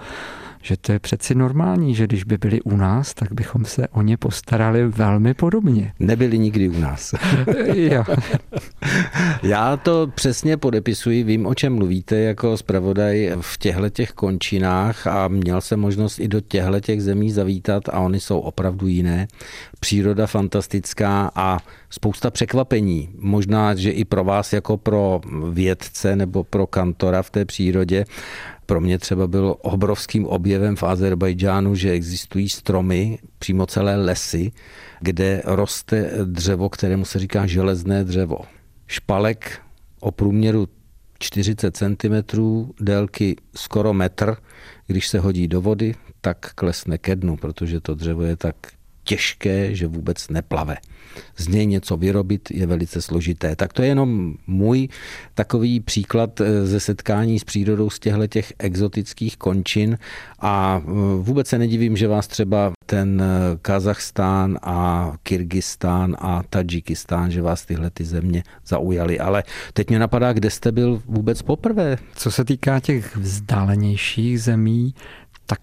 že 0.63 0.77
to 0.77 0.91
je 0.91 0.99
přeci 0.99 1.35
normální, 1.35 1.95
že 1.95 2.03
když 2.03 2.23
by 2.23 2.37
byli 2.37 2.61
u 2.61 2.75
nás, 2.75 3.13
tak 3.13 3.31
bychom 3.31 3.65
se 3.65 3.87
o 3.87 4.01
ně 4.01 4.17
postarali 4.17 4.87
velmi 4.87 5.33
podobně. 5.33 5.93
Nebyli 5.99 6.39
nikdy 6.39 6.69
u 6.69 6.79
nás. 6.79 7.13
jo. 7.73 8.03
Já 9.43 9.77
to 9.77 10.07
přesně 10.15 10.57
podepisuji, 10.57 11.23
vím, 11.23 11.45
o 11.45 11.55
čem 11.55 11.75
mluvíte 11.75 12.15
jako 12.15 12.57
zpravodaj 12.57 13.31
v 13.41 13.57
těchto 13.57 13.89
těch 13.89 14.11
končinách 14.11 15.07
a 15.07 15.27
měl 15.27 15.61
jsem 15.61 15.79
možnost 15.79 16.19
i 16.19 16.27
do 16.27 16.41
těchto 16.41 16.79
těch 16.79 17.03
zemí 17.03 17.31
zavítat 17.31 17.89
a 17.89 17.99
oni 17.99 18.19
jsou 18.19 18.39
opravdu 18.39 18.87
jiné. 18.87 19.27
Příroda 19.83 20.27
fantastická 20.27 21.31
a 21.35 21.59
spousta 21.89 22.31
překvapení. 22.31 23.09
Možná, 23.17 23.75
že 23.75 23.91
i 23.91 24.05
pro 24.05 24.23
vás 24.23 24.53
jako 24.53 24.77
pro 24.77 25.21
vědce 25.49 26.15
nebo 26.15 26.43
pro 26.43 26.67
kantora 26.67 27.21
v 27.21 27.29
té 27.29 27.45
přírodě 27.45 28.05
pro 28.65 28.81
mě 28.81 28.99
třeba 28.99 29.27
byl 29.27 29.55
obrovským 29.61 30.25
objevem 30.25 30.75
v 30.75 30.83
Azerbajdžánu, 30.83 31.75
že 31.75 31.91
existují 31.91 32.49
stromy, 32.49 33.19
přímo 33.39 33.65
celé 33.65 33.95
lesy, 33.95 34.51
kde 35.01 35.41
roste 35.45 36.11
dřevo, 36.25 36.69
kterému 36.69 37.05
se 37.05 37.19
říká 37.19 37.45
železné 37.45 38.03
dřevo. 38.03 38.37
Špalek 38.87 39.61
o 39.99 40.11
průměru 40.11 40.67
40 41.19 41.77
cm, 41.77 42.39
délky 42.79 43.35
skoro 43.55 43.93
metr, 43.93 44.35
když 44.87 45.07
se 45.07 45.19
hodí 45.19 45.47
do 45.47 45.61
vody, 45.61 45.95
tak 46.21 46.53
klesne 46.55 46.97
ke 46.97 47.15
dnu, 47.15 47.37
protože 47.37 47.81
to 47.81 47.95
dřevo 47.95 48.21
je 48.21 48.35
tak 48.35 48.55
těžké, 49.03 49.75
že 49.75 49.87
vůbec 49.87 50.29
neplave. 50.29 50.77
Z 51.37 51.47
něj 51.47 51.65
něco 51.65 51.97
vyrobit 51.97 52.51
je 52.51 52.67
velice 52.67 53.01
složité. 53.01 53.55
Tak 53.55 53.73
to 53.73 53.81
je 53.81 53.87
jenom 53.87 54.33
můj 54.47 54.89
takový 55.35 55.79
příklad 55.79 56.41
eh, 56.41 56.65
ze 56.65 56.79
setkání 56.79 57.39
s 57.39 57.43
přírodou 57.43 57.89
z 57.89 57.99
těchto 57.99 58.27
těch 58.27 58.53
exotických 58.59 59.37
končin 59.37 59.97
a 60.39 60.81
eh, 60.83 60.91
vůbec 61.19 61.47
se 61.47 61.57
nedivím, 61.57 61.97
že 61.97 62.07
vás 62.07 62.27
třeba 62.27 62.71
ten 62.85 63.21
eh, 63.21 63.57
Kazachstán 63.61 64.57
a 64.61 65.11
Kyrgyzstán 65.23 66.15
a 66.19 66.43
Tadžikistán, 66.49 67.31
že 67.31 67.41
vás 67.41 67.65
tyhle 67.65 67.89
ty 67.89 68.03
země 68.03 68.43
zaujaly. 68.65 69.19
Ale 69.19 69.43
teď 69.73 69.89
mě 69.89 69.99
napadá, 69.99 70.33
kde 70.33 70.49
jste 70.49 70.71
byl 70.71 71.01
vůbec 71.05 71.41
poprvé? 71.41 71.97
Co 72.15 72.31
se 72.31 72.45
týká 72.45 72.79
těch 72.79 73.17
vzdálenějších 73.17 74.41
zemí, 74.41 74.95
tak 75.45 75.59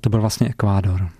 to 0.00 0.10
byl 0.10 0.20
vlastně 0.20 0.48
Ekvádor. 0.48 1.19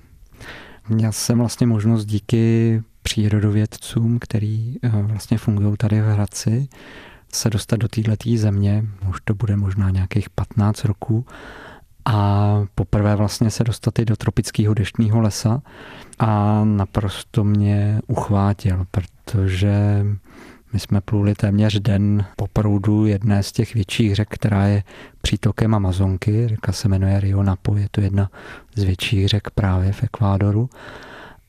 Měl 0.90 1.12
jsem 1.12 1.38
vlastně 1.38 1.66
možnost 1.66 2.04
díky 2.04 2.82
přírodovědcům, 3.02 4.18
který 4.18 4.76
eh, 4.82 4.88
vlastně 4.88 5.38
fungují 5.38 5.76
tady 5.76 6.00
v 6.00 6.04
Hradci, 6.04 6.68
se 7.32 7.50
dostat 7.50 7.76
do 7.76 7.88
této 7.88 8.30
země. 8.36 8.84
Už 9.08 9.20
to 9.24 9.34
bude 9.34 9.56
možná 9.56 9.90
nějakých 9.90 10.30
15 10.30 10.84
roků. 10.84 11.26
A 12.04 12.66
poprvé 12.74 13.16
vlastně 13.16 13.50
se 13.50 13.64
dostat 13.64 13.98
i 13.98 14.04
do 14.04 14.16
tropického 14.16 14.74
deštního 14.74 15.20
lesa 15.20 15.62
a 16.18 16.64
naprosto 16.64 17.44
mě 17.44 18.00
uchvátil, 18.06 18.86
protože 18.90 20.06
my 20.72 20.80
jsme 20.80 21.00
pluli 21.00 21.34
téměř 21.34 21.80
den 21.80 22.24
po 22.36 22.46
proudu 22.46 23.06
jedné 23.06 23.42
z 23.42 23.52
těch 23.52 23.74
větších 23.74 24.14
řek, 24.14 24.28
která 24.30 24.66
je 24.66 24.82
přítokem 25.22 25.74
Amazonky. 25.74 26.48
Řeka 26.48 26.72
se 26.72 26.88
jmenuje 26.88 27.20
Rio 27.20 27.42
Napo, 27.42 27.76
je 27.76 27.88
to 27.90 28.00
jedna 28.00 28.30
z 28.74 28.82
větších 28.82 29.28
řek 29.28 29.50
právě 29.50 29.92
v 29.92 30.02
Ekvádoru. 30.02 30.70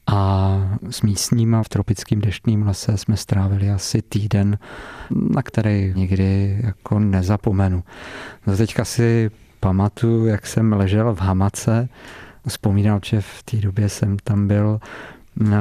A 0.08 0.52
s 0.90 1.02
místníma 1.02 1.64
v 1.64 1.70
tropickém 1.70 2.22
deštném 2.22 2.68
lese 2.68 2.98
jsme 2.98 3.18
strávili 3.18 3.72
asi 3.72 4.02
týden, 4.02 4.58
na 5.36 5.42
který 5.42 5.94
nikdy 5.96 6.60
jako 6.64 7.00
nezapomenu. 7.00 7.84
No 8.48 8.58
teďka 8.58 8.86
si 8.86 9.32
pamatuju, 9.60 10.26
jak 10.26 10.48
jsem 10.48 10.74
ležel 10.74 11.16
v 11.16 11.20
hamace, 11.20 11.90
vzpomínal, 12.48 13.00
že 13.06 13.22
v 13.22 13.44
té 13.44 13.58
době 13.58 13.90
jsem 13.90 14.18
tam 14.24 14.48
byl 14.48 14.80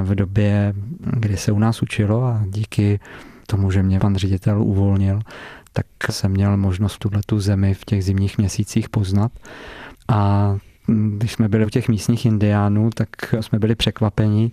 v 0.03 0.15
době, 0.15 0.75
kdy 1.01 1.37
se 1.37 1.53
u 1.53 1.59
nás 1.59 1.83
učilo 1.83 2.25
a 2.25 2.43
díky 2.47 3.01
tomu, 3.51 3.71
že 3.71 3.83
mě 3.83 4.01
pan 4.01 4.17
ředitel 4.17 4.63
uvolnil, 4.63 5.21
tak 5.73 5.87
jsem 6.11 6.31
měl 6.31 6.57
možnost 6.57 6.99
tuhle 6.99 7.21
tu 7.27 7.41
zemi 7.41 7.75
v 7.75 7.85
těch 7.85 8.05
zimních 8.05 8.39
měsících 8.39 8.89
poznat. 8.89 9.33
A 10.09 10.57
když 11.19 11.33
jsme 11.33 11.49
byli 11.49 11.67
u 11.67 11.69
těch 11.69 11.89
místních 11.89 12.27
indiánů, 12.27 12.91
tak 12.95 13.09
jsme 13.41 13.59
byli 13.59 13.75
překvapeni, 13.75 14.51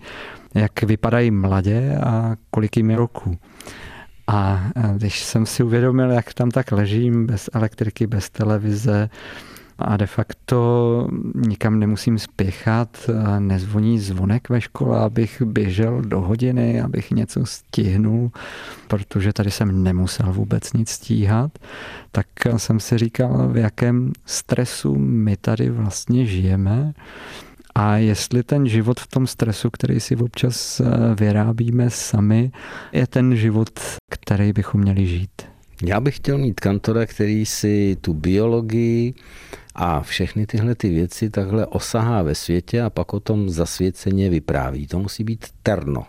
jak 0.54 0.82
vypadají 0.82 1.30
mladě 1.30 1.98
a 2.02 2.36
kolik 2.50 2.76
jim 2.76 2.90
je 2.90 2.96
roku. 2.96 3.38
A 4.26 4.70
když 4.96 5.24
jsem 5.24 5.46
si 5.46 5.62
uvědomil, 5.62 6.10
jak 6.10 6.34
tam 6.34 6.50
tak 6.50 6.72
ležím, 6.72 7.26
bez 7.26 7.50
elektriky, 7.52 8.06
bez 8.06 8.30
televize, 8.30 9.10
a 9.78 9.96
de 9.96 10.06
facto 10.06 11.08
nikam 11.34 11.78
nemusím 11.78 12.18
spěchat, 12.18 13.10
nezvoní 13.38 13.98
zvonek 13.98 14.48
ve 14.48 14.60
škole, 14.60 14.98
abych 14.98 15.42
běžel 15.42 16.02
do 16.02 16.20
hodiny, 16.20 16.80
abych 16.80 17.10
něco 17.10 17.46
stihnul, 17.46 18.30
protože 18.88 19.32
tady 19.32 19.50
jsem 19.50 19.82
nemusel 19.82 20.32
vůbec 20.32 20.72
nic 20.72 20.90
stíhat, 20.90 21.58
tak 22.12 22.26
jsem 22.56 22.80
si 22.80 22.98
říkal, 22.98 23.48
v 23.48 23.56
jakém 23.56 24.12
stresu 24.26 24.94
my 24.98 25.36
tady 25.36 25.70
vlastně 25.70 26.26
žijeme 26.26 26.92
a 27.74 27.96
jestli 27.96 28.42
ten 28.42 28.68
život 28.68 29.00
v 29.00 29.06
tom 29.06 29.26
stresu, 29.26 29.70
který 29.70 30.00
si 30.00 30.16
občas 30.16 30.80
vyrábíme 31.18 31.90
sami, 31.90 32.50
je 32.92 33.06
ten 33.06 33.36
život, 33.36 33.70
který 34.10 34.52
bychom 34.52 34.80
měli 34.80 35.06
žít. 35.06 35.42
Já 35.84 36.00
bych 36.00 36.16
chtěl 36.16 36.38
mít 36.38 36.60
kantora, 36.60 37.06
který 37.06 37.46
si 37.46 37.96
tu 38.00 38.14
biologii 38.14 39.14
a 39.74 40.02
všechny 40.02 40.46
tyhle 40.46 40.74
ty 40.74 40.90
věci 40.90 41.30
takhle 41.30 41.66
osahá 41.66 42.22
ve 42.22 42.34
světě 42.34 42.82
a 42.82 42.90
pak 42.90 43.14
o 43.14 43.20
tom 43.20 43.50
zasvěceně 43.50 44.30
vypráví. 44.30 44.86
To 44.86 44.98
musí 44.98 45.24
být 45.24 45.46
terno 45.62 46.06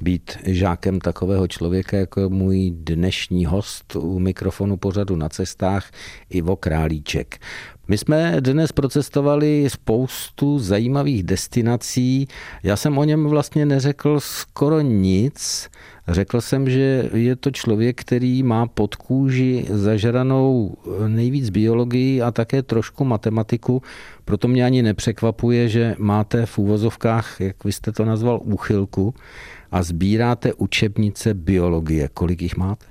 být 0.00 0.38
žákem 0.44 1.00
takového 1.00 1.48
člověka 1.48 1.96
jako 1.96 2.30
můj 2.30 2.70
dnešní 2.76 3.44
host 3.44 3.96
u 3.96 4.18
mikrofonu 4.18 4.76
pořadu 4.76 5.16
na 5.16 5.28
cestách 5.28 5.90
Ivo 6.30 6.56
Králíček. 6.56 7.38
My 7.88 7.98
jsme 7.98 8.36
dnes 8.40 8.72
procestovali 8.72 9.70
spoustu 9.70 10.58
zajímavých 10.58 11.22
destinací. 11.22 12.28
Já 12.62 12.76
jsem 12.76 12.98
o 12.98 13.04
něm 13.04 13.26
vlastně 13.26 13.66
neřekl 13.66 14.20
skoro 14.20 14.80
nic. 14.80 15.70
Řekl 16.08 16.40
jsem, 16.40 16.70
že 16.70 17.10
je 17.14 17.36
to 17.36 17.50
člověk, 17.50 18.00
který 18.00 18.42
má 18.42 18.66
pod 18.66 18.94
kůži 18.94 19.66
zažranou 19.70 20.76
nejvíc 21.06 21.50
biologii 21.50 22.22
a 22.22 22.30
také 22.30 22.62
trošku 22.62 23.04
matematiku. 23.04 23.82
Proto 24.24 24.48
mě 24.48 24.64
ani 24.64 24.82
nepřekvapuje, 24.82 25.68
že 25.68 25.94
máte 25.98 26.46
v 26.46 26.58
úvozovkách, 26.58 27.40
jak 27.40 27.64
vy 27.64 27.72
jste 27.72 27.92
to 27.92 28.04
nazval, 28.04 28.40
úchylku 28.44 29.14
a 29.70 29.82
sbíráte 29.82 30.54
učebnice 30.54 31.34
biologie. 31.34 32.08
Kolik 32.14 32.42
jich 32.42 32.56
máte? 32.56 32.86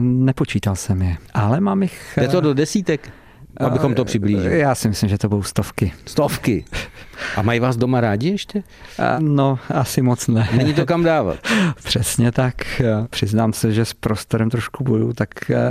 Nepočítal 0.00 0.76
jsem 0.76 1.02
je, 1.02 1.16
ale 1.34 1.60
mám 1.60 1.82
jich... 1.82 2.18
Je 2.20 2.28
to 2.28 2.40
do 2.40 2.54
desítek? 2.54 3.10
Abychom 3.58 3.94
to 3.94 4.04
přiblížili. 4.04 4.58
Já 4.58 4.74
si 4.74 4.88
myslím, 4.88 5.08
že 5.08 5.18
to 5.18 5.28
budou 5.28 5.42
stovky. 5.42 5.92
Stovky. 6.06 6.64
A 7.36 7.42
mají 7.42 7.60
vás 7.60 7.76
doma 7.76 8.00
rádi 8.00 8.28
ještě? 8.28 8.62
No, 9.18 9.58
asi 9.74 10.02
moc 10.02 10.28
ne. 10.28 10.48
Není 10.56 10.74
to 10.74 10.86
kam 10.86 11.04
dávat. 11.04 11.38
Přesně 11.84 12.32
tak. 12.32 12.82
Přiznám 13.10 13.52
se, 13.52 13.72
že 13.72 13.84
s 13.84 13.94
prostorem 13.94 14.50
trošku 14.50 14.84
boju, 14.84 15.12
tak 15.12 15.28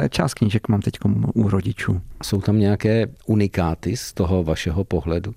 část 0.09 0.33
knížek 0.33 0.67
mám 0.67 0.81
teď 0.81 0.93
u 1.33 1.49
rodičů. 1.49 2.01
Jsou 2.23 2.41
tam 2.41 2.59
nějaké 2.59 3.07
unikáty 3.25 3.97
z 3.97 4.13
toho 4.13 4.43
vašeho 4.43 4.83
pohledu? 4.83 5.33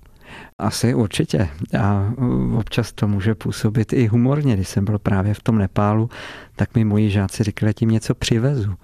Asi 0.59 0.93
určitě. 0.93 1.49
A 1.79 2.13
občas 2.57 2.91
to 2.91 3.07
může 3.07 3.35
působit 3.35 3.93
i 3.93 4.07
humorně. 4.07 4.55
Když 4.55 4.67
jsem 4.67 4.85
byl 4.85 4.99
právě 4.99 5.33
v 5.33 5.43
tom 5.43 5.57
Nepálu, 5.57 6.09
tak 6.55 6.75
mi 6.75 6.85
moji 6.85 7.09
žáci 7.09 7.43
říkali, 7.43 7.73
tím 7.73 7.89
něco 7.89 8.15
přivezu 8.15 8.75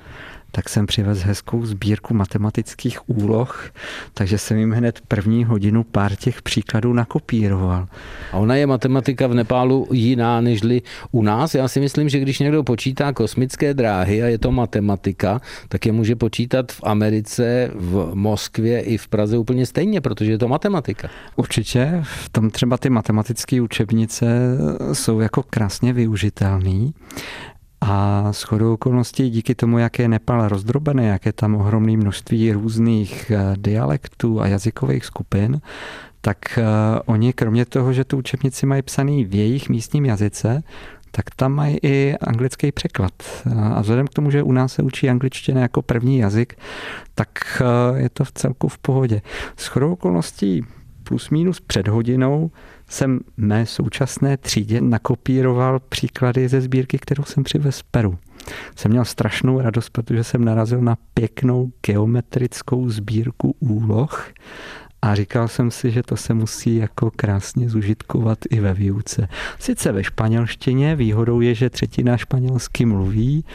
tak 0.52 0.70
jsem 0.70 0.86
přivez 0.86 1.20
hezkou 1.20 1.66
sbírku 1.66 2.14
matematických 2.14 3.10
úloh, 3.10 3.70
takže 4.14 4.38
jsem 4.38 4.58
jim 4.58 4.72
hned 4.72 5.02
první 5.08 5.46
hodinu 5.46 5.84
pár 5.84 6.16
těch 6.16 6.42
příkladů 6.42 6.94
nakopíroval. 6.94 7.88
A 8.32 8.38
ona 8.38 8.56
je 8.56 8.68
matematika 8.68 9.28
v 9.28 9.34
Nepálu 9.34 9.88
jiná 9.92 10.42
nežli 10.42 10.82
u 11.12 11.22
nás? 11.22 11.56
Já 11.56 11.68
si 11.68 11.80
myslím, 11.80 12.10
že 12.10 12.20
když 12.20 12.40
někdo 12.40 12.64
počítá 12.64 13.14
kosmické 13.14 13.74
dráhy 13.74 14.24
a 14.24 14.26
je 14.26 14.38
to 14.38 14.52
matematika, 14.52 15.42
tak 15.68 15.86
je 15.86 15.92
může 15.92 16.16
počítat 16.16 16.72
v 16.72 16.80
Americe, 16.84 17.72
v 17.76 18.12
Moskvě 18.14 18.82
i 18.82 18.98
v 18.98 19.08
Praze 19.08 19.38
úplně 19.38 19.66
stejně, 19.66 20.02
protože 20.02 20.32
je 20.32 20.38
to 20.38 20.48
matematika. 20.48 21.10
Určitě. 21.36 22.04
V 22.04 22.30
tom 22.30 22.50
třeba 22.50 22.78
ty 22.78 22.90
matematické 22.90 23.62
učebnice 23.62 24.28
jsou 24.94 25.20
jako 25.20 25.44
krásně 25.44 25.94
využitelný. 25.94 26.94
A 27.82 28.28
s 28.34 28.44
chodou 28.44 28.74
okolností 28.74 29.30
díky 29.30 29.56
tomu, 29.56 29.78
jak 29.78 30.00
je 30.00 30.08
Nepal 30.08 30.48
rozdrobený, 30.48 31.06
jak 31.06 31.26
je 31.26 31.34
tam 31.34 31.56
ohromné 31.56 31.98
množství 31.98 32.52
různých 32.52 33.32
eh, 33.32 33.56
dialektů 33.58 34.42
a 34.42 34.48
jazykových 34.48 35.06
skupin, 35.06 35.62
tak 36.22 36.38
uh, 36.58 36.64
oni 37.06 37.34
kromě 37.34 37.66
toho, 37.66 37.94
že 37.94 38.04
tu 38.04 38.18
učebnici 38.18 38.66
mají 38.66 38.82
psaný 38.82 39.26
v 39.26 39.36
jejich 39.36 39.70
místním 39.70 40.06
jazyce, 40.06 40.64
tak 41.12 41.26
tam 41.36 41.54
mají 41.54 41.78
i 41.84 42.16
anglický 42.22 42.72
překlad. 42.72 43.14
A 43.74 43.82
vzhledem 43.82 44.08
k 44.08 44.14
tomu, 44.14 44.32
že 44.32 44.44
u 44.44 44.52
nás 44.52 44.74
se 44.74 44.84
učí 44.84 45.10
angličtina 45.10 45.62
jako 45.62 45.82
první 45.82 46.18
jazyk, 46.18 46.56
tak 47.16 47.62
je 47.96 48.10
to 48.10 48.24
v 48.24 48.32
celku 48.32 48.68
v 48.68 48.78
pohodě. 48.78 49.22
S 49.58 49.68
chodou 49.68 49.94
okolností 49.94 50.66
plus 51.04 51.30
minus 51.30 51.60
před 51.60 51.88
hodinou 51.88 52.52
jsem 52.88 53.20
mé 53.38 53.66
současné 53.66 54.38
třídě 54.38 54.82
nakopíroval 54.82 55.80
příklady 55.80 56.48
ze 56.48 56.62
sbírky, 56.62 56.98
kterou 56.98 57.24
jsem 57.24 57.44
přivez 57.44 57.76
z 57.76 57.84
Peru. 57.84 58.18
Jsem 58.76 58.92
měl 58.92 59.06
strašnou 59.06 59.62
radost, 59.62 59.90
protože 59.90 60.24
jsem 60.24 60.46
narazil 60.46 60.82
na 60.82 60.98
pěknou 61.14 61.72
geometrickou 61.86 62.90
sbírku 62.90 63.56
úloh 63.60 64.32
a 65.02 65.16
říkal 65.16 65.48
jsem 65.48 65.72
si, 65.72 65.92
že 65.92 66.04
to 66.04 66.18
se 66.18 66.34
musí 66.34 66.76
jako 66.76 67.12
krásně 67.16 67.70
zužitkovat 67.70 68.38
i 68.50 68.60
ve 68.60 68.74
výuce. 68.74 69.28
Sice 69.60 69.92
ve 69.92 70.04
španělštině, 70.04 70.96
výhodou 70.96 71.42
je, 71.42 71.56
že 71.56 71.70
třetina 71.70 72.18
španělsky 72.18 72.86
mluví, 72.86 73.46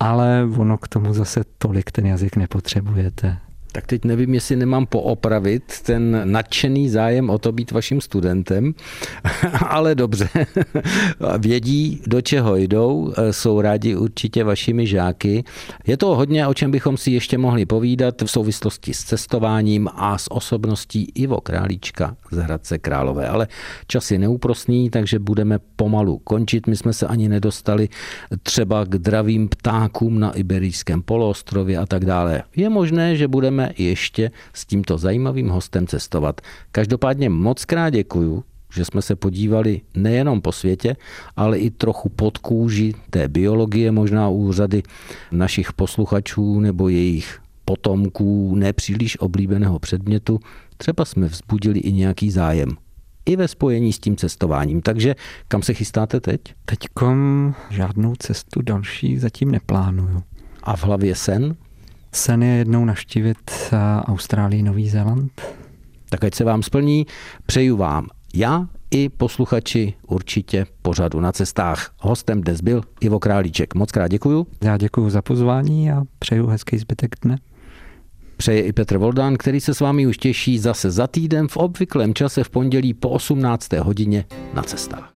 ale 0.00 0.48
ono 0.56 0.78
k 0.78 0.88
tomu 0.88 1.14
zase 1.14 1.44
tolik 1.58 1.90
ten 1.90 2.06
jazyk 2.06 2.36
nepotřebujete. 2.36 3.38
Tak 3.72 3.86
teď 3.86 4.04
nevím, 4.04 4.34
jestli 4.34 4.56
nemám 4.56 4.86
poopravit 4.86 5.80
ten 5.82 6.22
nadšený 6.24 6.88
zájem 6.88 7.30
o 7.30 7.38
to 7.38 7.52
být 7.52 7.70
vaším 7.70 8.00
studentem, 8.00 8.74
ale 9.68 9.94
dobře. 9.94 10.28
Vědí, 11.38 12.02
do 12.06 12.20
čeho 12.20 12.56
jdou, 12.56 13.12
jsou 13.30 13.60
rádi 13.60 13.96
určitě 13.96 14.44
vašimi 14.44 14.86
žáky. 14.86 15.44
Je 15.86 15.96
to 15.96 16.16
hodně, 16.16 16.46
o 16.46 16.54
čem 16.54 16.70
bychom 16.70 16.96
si 16.96 17.10
ještě 17.10 17.38
mohli 17.38 17.66
povídat 17.66 18.22
v 18.22 18.30
souvislosti 18.30 18.94
s 18.94 19.04
cestováním 19.04 19.88
a 19.94 20.18
s 20.18 20.32
osobností 20.32 21.12
Ivo 21.14 21.40
Králíčka 21.40 22.16
z 22.30 22.36
Hradce 22.36 22.78
Králové. 22.78 23.28
Ale 23.28 23.48
čas 23.86 24.10
je 24.10 24.18
neúprosný, 24.18 24.90
takže 24.90 25.18
budeme 25.18 25.58
pomalu 25.76 26.18
končit. 26.18 26.66
My 26.66 26.76
jsme 26.76 26.92
se 26.92 27.06
ani 27.06 27.28
nedostali 27.28 27.88
třeba 28.42 28.84
k 28.84 28.88
dravým 28.88 29.48
ptákům 29.48 30.20
na 30.20 30.32
Iberijském 30.32 31.02
poloostrově 31.02 31.78
a 31.78 31.86
tak 31.86 32.04
dále. 32.04 32.42
Je 32.56 32.68
možné, 32.68 33.16
že 33.16 33.28
budeme 33.28 33.65
ještě 33.76 34.30
s 34.52 34.66
tímto 34.66 34.98
zajímavým 34.98 35.48
hostem 35.48 35.86
cestovat. 35.86 36.40
Každopádně 36.72 37.28
moc 37.30 37.64
krát 37.64 37.90
děkuju, 37.90 38.44
že 38.74 38.84
jsme 38.84 39.02
se 39.02 39.16
podívali 39.16 39.80
nejenom 39.94 40.40
po 40.40 40.52
světě, 40.52 40.96
ale 41.36 41.58
i 41.58 41.70
trochu 41.70 42.08
pod 42.08 42.38
kůži 42.38 42.94
té 43.10 43.28
biologie, 43.28 43.92
možná 43.92 44.28
u 44.28 44.52
řady 44.52 44.82
našich 45.32 45.72
posluchačů 45.72 46.60
nebo 46.60 46.88
jejich 46.88 47.38
potomků 47.64 48.54
nepříliš 48.56 49.20
oblíbeného 49.20 49.78
předmětu. 49.78 50.40
Třeba 50.76 51.04
jsme 51.04 51.26
vzbudili 51.26 51.78
i 51.78 51.92
nějaký 51.92 52.30
zájem 52.30 52.76
i 53.26 53.36
ve 53.36 53.48
spojení 53.48 53.92
s 53.92 53.98
tím 53.98 54.16
cestováním. 54.16 54.82
Takže 54.82 55.14
kam 55.48 55.62
se 55.62 55.74
chystáte 55.74 56.20
teď? 56.20 56.40
Teďkom 56.64 57.54
žádnou 57.70 58.14
cestu 58.18 58.62
další 58.62 59.18
zatím 59.18 59.50
neplánuju. 59.50 60.22
A 60.62 60.76
v 60.76 60.84
hlavě 60.84 61.14
sen? 61.14 61.56
Sen 62.12 62.42
je 62.42 62.56
jednou 62.56 62.84
naštívit 62.84 63.50
eh, 63.50 63.76
Austrálii, 64.00 64.62
Nový 64.62 64.88
Zéland. 64.88 65.42
Tak 66.08 66.24
ať 66.24 66.34
se 66.34 66.44
vám 66.44 66.62
splní. 66.62 67.06
Přeju 67.46 67.76
vám 67.76 68.06
já 68.34 68.66
i 68.90 69.08
posluchači 69.08 69.94
určitě 70.06 70.66
pořadu 70.82 71.20
na 71.20 71.32
cestách. 71.32 71.90
Hostem 71.98 72.40
dnes 72.40 72.60
byl 72.60 72.82
Ivo 73.00 73.18
Králíček. 73.18 73.74
Moc 73.74 73.92
krát 73.92 74.08
děkuju. 74.08 74.46
Já 74.64 74.76
děkuji 74.76 75.10
za 75.10 75.22
pozvání 75.22 75.90
a 75.90 76.02
přeju 76.18 76.46
hezký 76.46 76.78
zbytek 76.78 77.14
dne. 77.22 77.38
Přeje 78.36 78.62
i 78.62 78.72
Petr 78.72 78.98
Voldán, 78.98 79.36
který 79.36 79.60
se 79.60 79.74
s 79.74 79.80
vámi 79.80 80.06
už 80.06 80.18
těší 80.18 80.58
zase 80.58 80.90
za 80.90 81.06
týden 81.06 81.48
v 81.48 81.56
obvyklém 81.56 82.14
čase 82.14 82.44
v 82.44 82.50
pondělí 82.50 82.94
po 82.94 83.08
18. 83.08 83.72
hodině 83.72 84.24
na 84.54 84.62
cestách. 84.62 85.12